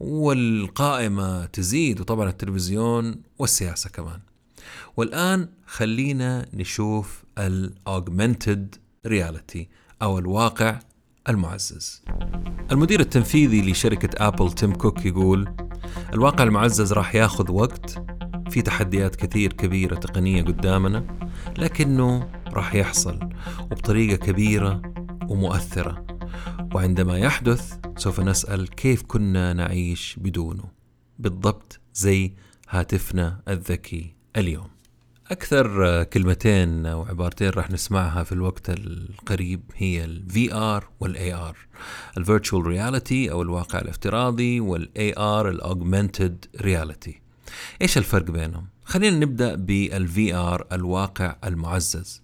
[0.00, 4.20] والقائمة تزيد وطبعا التلفزيون والسياسة كمان.
[4.96, 8.74] والآن خلينا نشوف ال augmented
[9.06, 9.68] reality
[10.02, 10.78] أو الواقع
[11.28, 12.02] المعزز.
[12.72, 15.54] المدير التنفيذي لشركة أبل تيم كوك يقول
[16.12, 18.02] الواقع المعزز راح ياخذ وقت
[18.50, 21.18] في تحديات كثير كبيرة تقنية قدامنا
[21.58, 23.28] لكنه راح يحصل
[23.60, 24.82] وبطريقة كبيرة
[25.28, 26.06] ومؤثرة.
[26.74, 30.64] وعندما يحدث سوف نسأل كيف كنا نعيش بدونه.
[31.18, 32.34] بالضبط زي
[32.68, 34.77] هاتفنا الذكي اليوم.
[35.30, 41.56] أكثر كلمتين أو عبارتين راح نسمعها في الوقت القريب هي ال VR وال AR
[42.18, 47.12] ال Virtual Reality أو الواقع الافتراضي وال AR ال Augmented Reality.
[47.82, 52.22] إيش الفرق بينهم؟ خلينا نبدأ بال VR الواقع المعزز.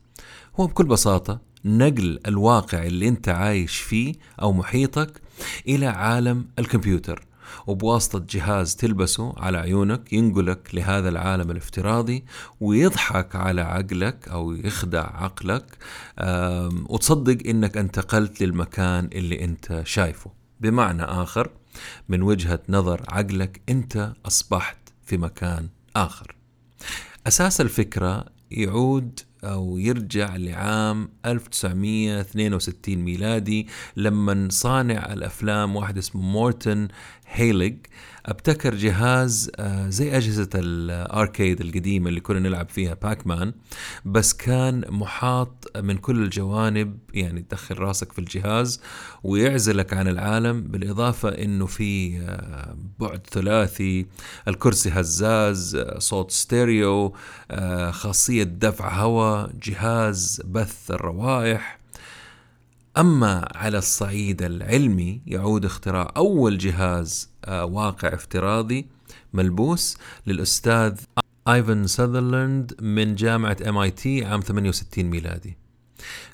[0.61, 5.21] هو بكل بساطة نقل الواقع اللي أنت عايش فيه أو محيطك
[5.69, 7.27] إلى عالم الكمبيوتر.
[7.67, 12.25] وبواسطة جهاز تلبسه على عيونك ينقلك لهذا العالم الافتراضي
[12.61, 15.79] ويضحك على عقلك أو يخدع عقلك
[16.91, 20.31] وتصدق إنك انتقلت للمكان اللي أنت شايفه.
[20.61, 21.51] بمعنى آخر
[22.09, 26.35] من وجهة نظر عقلك أنت أصبحت في مكان آخر.
[27.27, 36.89] أساس الفكرة يعود أو يرجع لعام 1962 ميلادي لما صانع الأفلام واحد اسمه مورتن
[37.35, 37.77] هيليج
[38.27, 43.53] أبتكر جهاز آه، زي أجهزة ال arcade القديمة اللي كنا نلعب فيها باك مان
[44.05, 48.81] بس كان محاط من كل الجوانب يعني تدخل راسك في الجهاز
[49.23, 54.07] ويعزلك عن العالم بالإضافة أنه في آه، بعد ثلاثي
[54.49, 57.15] الكرسي هزاز آه، صوت ستيريو
[57.91, 61.84] خاصية دفع هواء جهاز بث الروائح.
[62.99, 68.87] أما على الصعيد العلمي يعود اختراع أول جهاز آه، واقع افتراضي
[69.33, 71.01] ملبوس للأستاذ
[71.49, 75.57] آيفن ساذرلاند من جامعة MIT عام 68 ميلادي.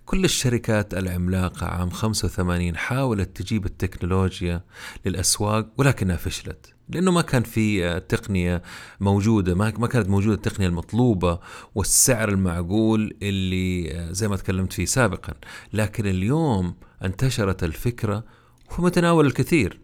[0.04, 4.64] كل الشركات العملاقة عام 85 حاولت تجيب التكنولوجيا
[5.06, 6.74] للأسواق ولكنها فشلت.
[6.94, 8.62] لأنه ما كان في تقنية
[9.00, 11.38] موجودة ما ما كانت موجودة التقنية المطلوبة
[11.74, 15.32] والسعر المعقول اللي آه، زي ما تكلمت فيه سابقا.
[15.72, 16.74] لكن اليوم
[17.04, 18.24] انتشرت الفكرة
[18.70, 19.80] في متناول الكثير.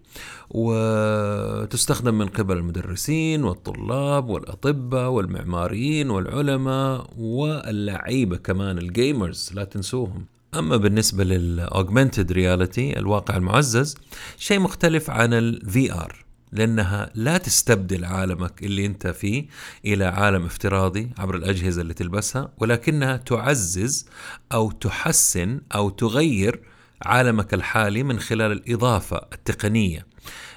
[0.50, 10.26] وتستخدم من قبل المدرسين والطلاب والأطباء والمعماريين والعلماء واللعيبة كمان ال gamers لا تنسوهم.
[10.54, 13.94] أما بالنسبة لل augmented reality الواقع المعزز
[14.36, 16.25] شيء مختلف عن ال VR
[16.56, 19.46] لأنها لا تستبدل عالمك اللي أنت فيه
[19.84, 24.08] إلى عالم افتراضي عبر الأجهزة اللي تلبسها ولكنها تعزز
[24.52, 26.60] أو تحسن أو تغير
[27.02, 30.06] عالمك الحالي من خلال الإضافة التقنية.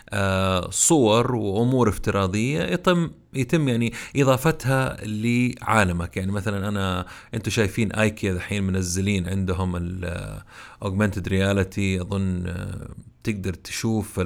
[0.10, 6.18] آه، صور وأمور افتراضية يتم يتم يعني إضافتها لعالمك.
[6.18, 12.89] يعني مثلا أنا أنتم شايفين ايكيا الحين منزلين عندهم الاوجمانتد رياليتي أظن آه،
[13.24, 14.20] تقدر تشوف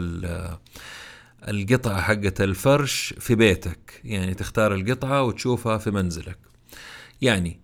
[1.48, 4.02] القطعة حقت الفرش في بيتك.
[4.04, 6.38] يعني تختار القطعة وتشوفها في منزلك.
[7.22, 7.60] يعني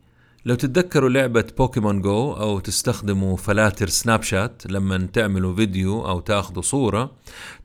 [0.46, 7.12] لو تتذكروا لعبة بوكيمون جو أو تستخدموا فلاتر Snapchat لما تعملوا فيديو أو تاخذوا صورة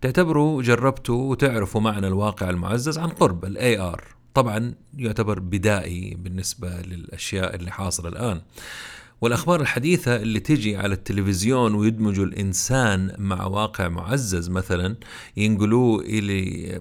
[0.01, 4.01] تعتبروا جربتوا وتعرفوا معنى الواقع المعزز عن قرب ال AR
[4.35, 8.41] طبعا يعتبر بدائي بالنسبة للأشياء اللي حاصلة الآن.
[9.25, 14.97] والأخبار الحديثة اللي تجي على التلفزيون ويدمجوا الإنسان مع واقع معزز مثلا
[15.37, 16.81] ينقلوه إلي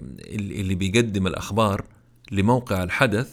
[0.62, 1.86] اللي بيقدم الأخبار
[2.32, 3.30] لموقع الحدث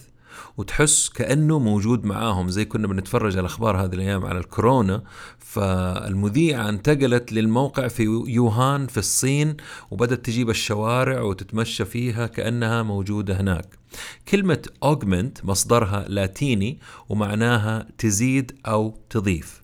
[0.57, 5.03] وتحس كأنه موجود معاهم زي كنا بنتفرج على الاخبار هذه الأيام على الكورونا
[5.39, 9.57] فالمذيعة انتقلت للموقع في ووهان في الصين
[9.91, 13.80] وبدأت تجيب الشوارع وتتمشى فيها كأنها موجودة هناك.
[14.29, 16.79] كلمة augment مصدرها لاتيني
[17.09, 19.63] ومعناها تزيد أو تضيف.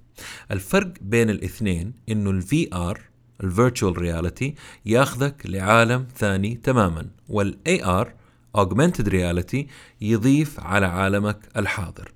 [0.50, 3.00] الفرق بين الاثنين إنه ال VR
[3.44, 4.54] ال virtual reality
[4.86, 8.14] ياخذك لعالم ثاني تماما وال AR
[8.58, 9.66] augmented reality
[10.00, 12.12] يضيف على عالمك الحاضر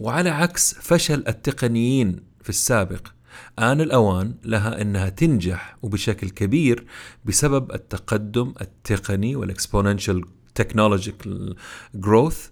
[0.00, 3.08] وعلى عكس فشل التقنيين في السابق
[3.58, 6.84] آن الأوان لها أنها تنجح وبشكل كبير
[7.24, 10.24] بسبب التقدم التقني وال exponential
[10.58, 11.56] technological
[11.94, 12.48] growth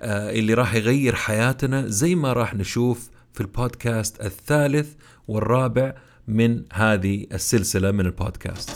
[0.00, 4.92] اللي راح يغير حياتنا زي ما راح نشوف في البودكاست الثالث
[5.28, 5.94] والرابع
[6.28, 8.70] من هذه السلسلة من البودكاست.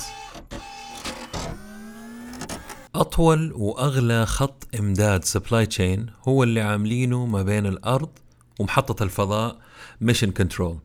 [2.95, 8.11] أطول وأغلى خط إمداد supply chain هو اللي عاملينه ما بين الأرض
[8.59, 9.59] ومحطة الفضاء
[10.01, 10.79] mission control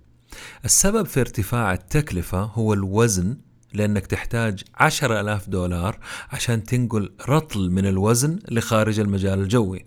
[0.65, 3.37] السبب في ارتفاع التكلفة هو الوزن
[3.73, 5.97] لأنك تحتاج عشر ألاف دولار
[6.31, 9.85] عشان تنقل رطل من الوزن لخارج المجال الجوي.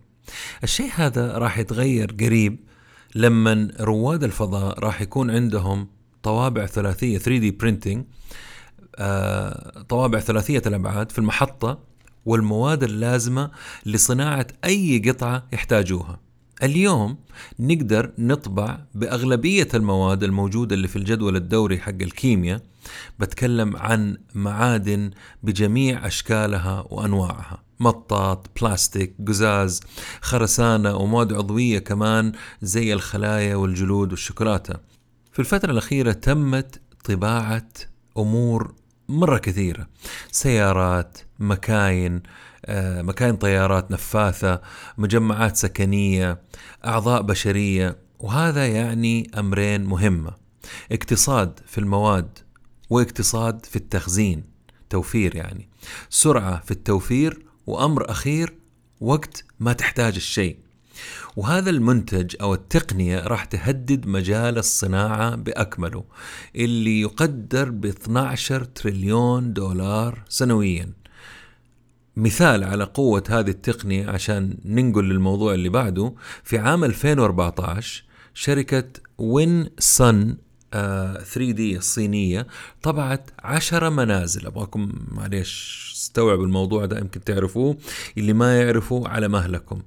[0.62, 2.58] الشيء هذا راح يتغير قريب
[3.14, 5.88] لما رواد الفضاء راح يكون عندهم
[6.22, 7.98] طوابع ثلاثية 3D printing
[8.96, 11.78] آه، طوابع ثلاثية الأبعاد في المحطة
[12.26, 13.50] والمواد اللازمة
[13.86, 16.20] لصناعة أي قطعة يحتاجوها.
[16.62, 17.16] اليوم
[17.58, 22.60] نقدر نطبع بأغلبية المواد الموجودة اللي في الجدول الدوري حق الكيمياء
[23.18, 25.10] بتكلم عن معادن
[25.42, 27.62] بجميع أشكالها وأنواعها.
[27.80, 29.80] مطاط بلاستيك قزاز
[30.20, 32.32] خرسانة ومواد عضوية كمان
[32.62, 34.74] زي الخلايا والجلود والشوكولاتة.
[35.32, 37.68] في الفترة الأخيرة تمت طباعة
[38.18, 38.74] أمور
[39.08, 39.86] مرة كثيرة.
[40.30, 42.22] سيارات مكاين
[43.02, 44.60] مكاين طيارات نفاثة
[44.98, 46.40] مجمعات سكنية
[46.84, 47.96] أعضاء بشرية.
[48.18, 50.34] وهذا يعني أمرين مهمة.
[50.92, 52.38] اقتصاد في المواد
[52.90, 54.44] واقتصاد في التخزين
[54.90, 55.68] توفير يعني.
[56.10, 58.54] سرعة في التوفير وأمر أخير
[59.00, 60.58] وقت ما تحتاج الشيء.
[61.36, 66.04] وهذا المنتج أو التقنية راح تهدد مجال الصناعة بأكمله
[66.56, 70.92] اللي يقدر ب 12 تريليون دولار سنويا.
[72.16, 76.14] مثال على قوة هذه التقنية عشان ننقل للموضوع اللي بعده.
[76.44, 78.04] في عام 2014
[78.34, 78.84] شركة
[79.18, 80.36] وين سن
[80.72, 82.46] 3 دي الصينية
[82.82, 84.46] طبعت عشرة منازل.
[84.46, 87.76] أبغاكم معليش استوعبوا الموضوع ده يمكن تعرفوه.
[88.18, 89.82] اللي ما يعرفوا على مهلكم.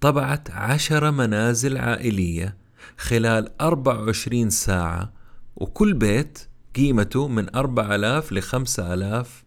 [0.00, 2.56] طبعت عشرة منازل عائلية
[2.98, 5.12] خلال 24 ساعة
[5.56, 6.38] وكل بيت
[6.76, 9.44] قيمته من 4000 ل 5000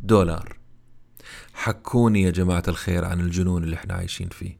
[0.00, 0.59] دولار.
[1.60, 4.58] حكوني يا جماعة الخير عن الجنون اللي إحنا عايشين فيه.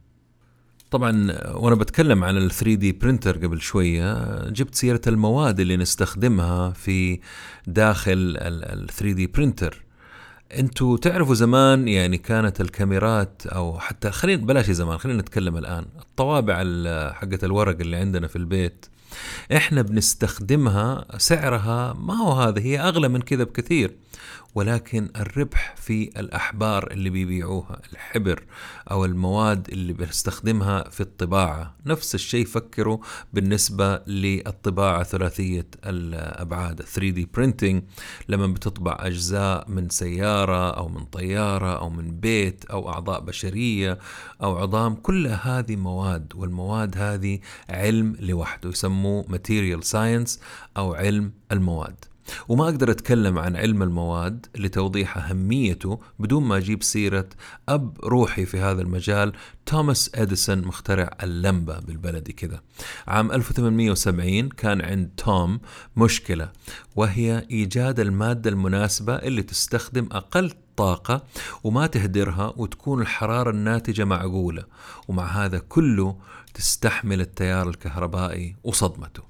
[0.91, 6.71] طبعا وأنا بتكلم عن ال 3 دي برينتر قبل شوية جبت سيرة المواد اللي نستخدمها
[6.71, 7.21] في
[7.67, 9.83] داخل ال 3 دي برينتر
[10.59, 15.87] أنتوا تعرفوا زمان يعني كانت الكاميرات أو حتى خلينا بلاش زمان خلينا نتكلم الآن.
[16.01, 16.57] الطوابع
[17.13, 18.87] حقة الورق اللي عندنا في البيت
[19.57, 23.95] إحنا بنستخدمها سعرها ما هو هذا هي أغلى من كذا بكثير.
[24.55, 28.45] ولكن الربح في الأحبار اللي بيبيعوها الحبر
[28.91, 31.75] أو المواد اللي بنستخدمها في الطباعة.
[31.87, 32.99] نفس الشيء فكروا
[33.33, 36.83] بالنسبة للطباعة ثلاثية الأبعاد.
[36.83, 37.83] 3D printing
[38.29, 43.99] لما بتطبع أجزاء من سيارة أو من طيارة أو من بيت أو أعضاء بشرية
[44.43, 47.39] أو عظام كل هذه مواد والمواد هذه
[47.71, 50.39] علم لوحده يسموه material science
[50.77, 52.10] أو علم المواد.
[52.49, 57.29] وما أقدر أتكلم عن علم المواد لتوضيح أهميته بدون ما أجيب سيرة
[57.69, 59.33] أب روحي في هذا المجال
[59.67, 62.61] توماس إديسون مخترع اللمبة بالبلدي كذا.
[63.09, 65.61] عام 1870 كان عند توم
[65.97, 66.53] مشكلة
[66.97, 71.23] وهي إيجاد المادة المناسبة اللي تستخدم أقل طاقة
[71.65, 74.65] وما تهدرها وتكون الحرارة الناتجة معقولة
[75.09, 76.17] ومع هذا كله
[76.55, 79.30] تستحمل التيار الكهربائي وصدمته.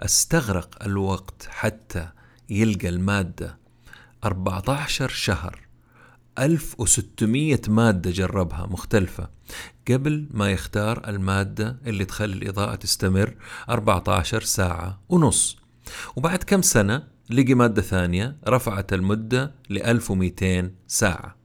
[0.00, 2.08] أستغرق الوقت حتى
[2.50, 3.58] يلقى المادة.
[4.24, 5.60] 14 شهر.
[6.38, 9.30] 1600 مادة جربها مختلفة.
[9.90, 13.34] قبل ما يختار المادة اللي تخلي الإضاءة تستمر
[13.68, 15.58] 14 ساعة ونص.
[16.16, 21.36] وبعد كم سنة لقي مادة ثانية رفعت المدة ل 1200 ساعة.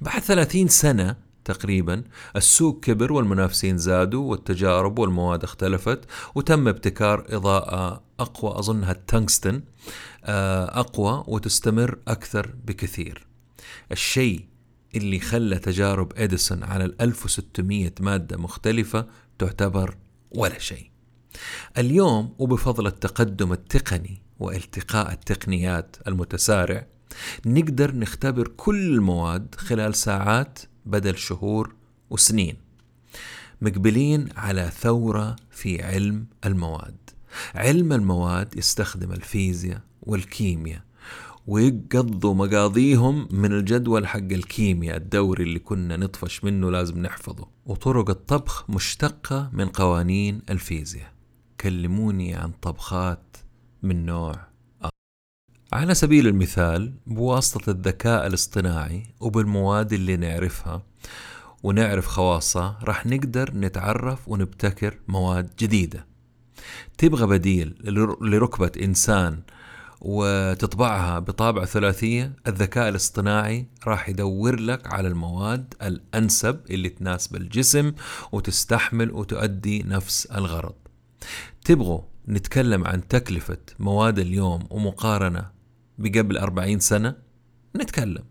[0.00, 2.04] بعد 30 سنة تقريبا.
[2.36, 6.00] السوق كبر والمنافسين زادوا والتجارب والمواد اختلفت
[6.34, 9.62] وتم ابتكار إضاءة أقوى أظنها التنغستن
[10.24, 13.26] آه، أقوى وتستمر أكثر بكثير.
[13.92, 14.44] الشيء
[14.94, 19.06] اللي خلى تجارب إديسون على ال 1600 مادة مختلفة
[19.38, 19.96] تعتبر
[20.30, 20.90] ولا شيء.
[21.78, 26.86] اليوم وبفضل التقدم التقني والتقاء التقنيات المتسارع
[27.46, 31.74] نقدر نختبر كل المواد خلال ساعات بدل شهور
[32.10, 32.56] وسنين.
[33.60, 36.96] مقبلين على ثورة في علم المواد.
[37.54, 40.82] علم المواد يستخدم الفيزياء والكيمياء
[41.46, 47.48] ويقضوا مقاضيهم من الجدول حق الكيمياء الدوري اللي كنا نطفش منه لازم نحفظه.
[47.66, 51.12] وطرق الطبخ مشتقة من قوانين الفيزياء.
[51.60, 53.36] كلموني عن طبخات
[53.82, 54.51] من نوع
[55.72, 60.82] على سبيل المثال بواسطة الذكاء الاصطناعي وبالمواد اللي نعرفها
[61.62, 66.06] ونعرف خواصها راح نقدر نتعرف ونبتكر مواد جديدة.
[66.98, 67.74] تبغى بديل
[68.20, 69.42] لركبة إنسان
[70.00, 77.92] وتطبعها بطابعة ثلاثية الذكاء الاصطناعي راح يدور لك على المواد الأنسب اللي تناسب الجسم
[78.32, 80.74] وتستحمل وتؤدي نفس الغرض.
[81.64, 85.61] تبغوا نتكلم عن تكلفة مواد اليوم ومقارنة
[85.98, 87.14] بقبل 40 سنة
[87.76, 88.24] نتكلم.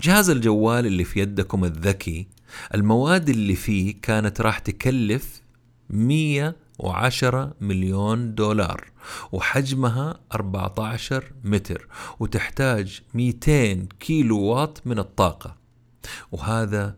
[0.00, 2.26] جهاز الجوال اللي في يدكم الذكي
[2.74, 5.42] المواد اللي فيه كانت راح تكلف
[5.90, 8.90] 110 مليون دولار
[9.32, 11.88] وحجمها 14 متر
[12.20, 15.56] وتحتاج 200 كيلو واط من الطاقة.
[16.32, 16.96] وهذا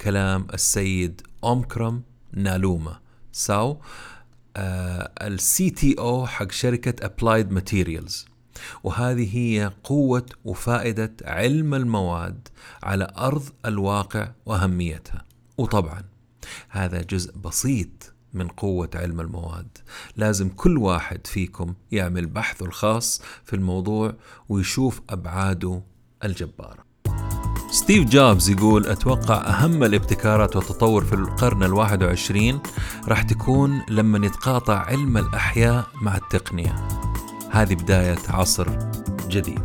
[0.00, 2.02] كلام السيد أومكارام
[2.32, 3.80] نالاماسو
[4.56, 8.26] آه ال CTO حق شركة Applied Materials
[8.84, 12.48] وهذه هي قوة وفائدة علم المواد
[12.82, 15.24] على أرض الواقع وأهميتها.
[15.58, 16.02] وطبعا
[16.68, 19.68] هذا جزء بسيط من قوة علم المواد.
[20.16, 24.14] لازم كل واحد فيكم يعمل بحثه الخاص في الموضوع
[24.48, 25.82] ويشوف أبعاده
[26.24, 26.86] الجبارة.
[27.70, 32.60] ستيف جوبز يقول أتوقع أهم الابتكارات والتطور في القرن الواحد وعشرين
[33.08, 36.88] راح تكون لما يتقاطع علم الأحياء مع التقنية.
[37.56, 38.78] هذه بداية عصر
[39.28, 39.62] جديد.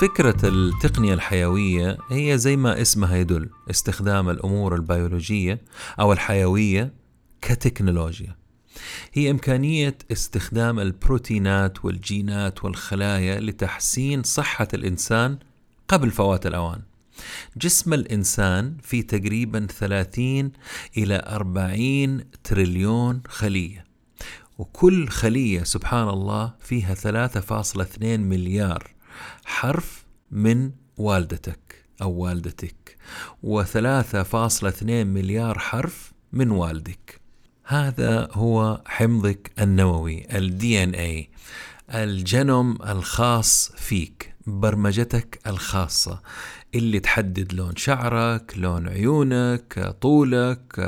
[0.00, 5.60] فكرة التقنية الحيوية هي زي ما اسمها يدل استخدام الأمور البيولوجية
[6.00, 6.92] أو الحيوية
[7.42, 8.36] كتكنولوجيا
[9.12, 15.38] هي إمكانية استخدام البروتينات والجينات والخلايا لتحسين صحة الإنسان
[15.88, 16.82] قبل فوات الأوان
[17.56, 20.52] جسم الإنسان فيه تقريبا 30
[20.96, 23.84] إلى 40 تريليون خلية.
[24.58, 28.94] وكل خلية سبحان الله فيها 3.2 مليار
[29.44, 32.96] حرف من والدتك أو والدتك
[33.44, 37.20] و3.2 مليار حرف من والدك.
[37.64, 41.30] هذا هو حمضك النووي الدي إن اي
[41.94, 46.22] الجنوم الخاص فيك برمجتك الخاصة.
[46.74, 50.80] اللي تحدد لون شعرك لون عيونك طولك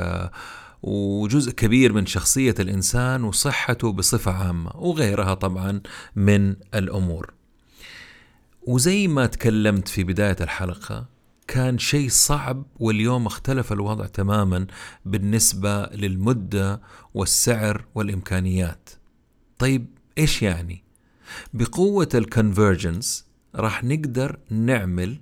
[0.83, 5.81] وجزء كبير من شخصية الإنسان وصحته بصفة عامة وغيرها طبعا
[6.15, 7.33] من الأمور
[8.61, 11.05] وزي ما تكلمت في بداية الحلقة
[11.47, 14.67] كان شيء صعب واليوم اختلف الوضع تماما
[15.05, 16.81] بالنسبة للمدة
[17.13, 18.89] والسعر والإمكانيات
[19.59, 20.83] طيب إيش يعني؟
[21.53, 23.25] بقوة الكونفرجنس
[23.55, 25.17] راح نقدر نعمل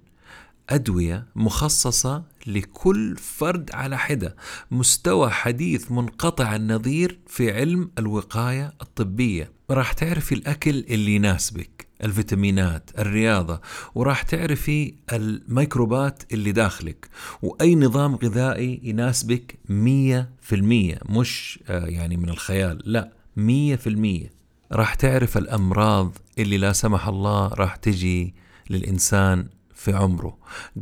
[0.70, 4.36] أدوية مخصصة لكل فرد على حدة.
[4.72, 9.52] مستوى حديث منقطع النظير في علم الوقاية الطبية.
[9.72, 13.62] راح تعرفي الأكل اللي يناسبك الفيتامينات الرياضة
[13.96, 17.10] وراح تعرفي الميكروبات اللي داخلك.
[17.42, 23.90] وأي نظام غذائي يناسبك مية في المية مش آه، يعني من الخيال لا مية في
[23.90, 24.36] المية.
[24.72, 28.34] راح تعرف الأمراض اللي لا سمح الله راح تجي
[28.70, 30.38] للإنسان في عمره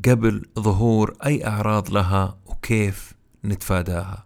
[0.05, 3.13] قبل ظهور أي أعراض لها وكيف
[3.45, 4.25] نتفاداها.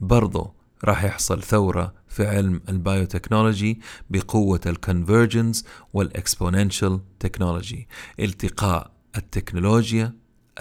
[0.00, 3.80] برضو راح يحصل ثورة في علم البايوتكنولوجي
[4.10, 7.88] بقوة ال convergence وال exponential technology
[8.20, 10.12] التقاء التكنولوجيا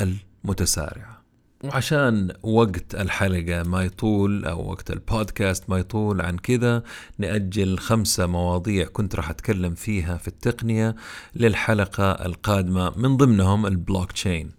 [0.01, 1.22] المتسارعة.
[1.64, 6.84] وعشان وقت الحلقة ما يطول أو وقت البودكاست ما يطول عن كذا
[7.18, 10.95] نأجل خمسة مواضيع كنت راح أتكلم فيها في التقنية
[11.36, 14.51] للحلقة القادمة من ضمنهم البلوك تشين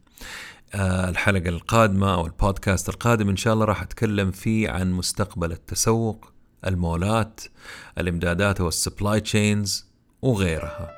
[0.75, 6.33] آه، الحلقة القادمة أو البودكاست القادم إن شاء الله راح أتكلم فيه عن مستقبل التسوق
[6.67, 7.41] المولات
[7.99, 9.87] الإمدادات وال supply chains
[10.23, 10.91] وغيرها.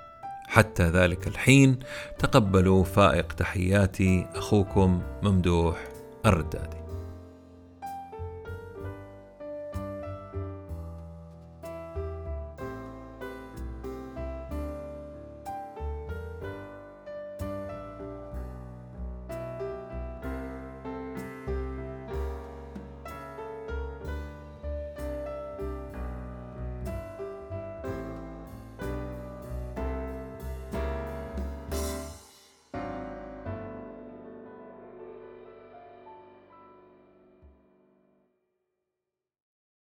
[0.48, 1.78] حتى ذلك الحين
[2.18, 5.95] تقبلوا فائق تحياتي أخوكم ممدوح.
[6.26, 6.85] الردادي.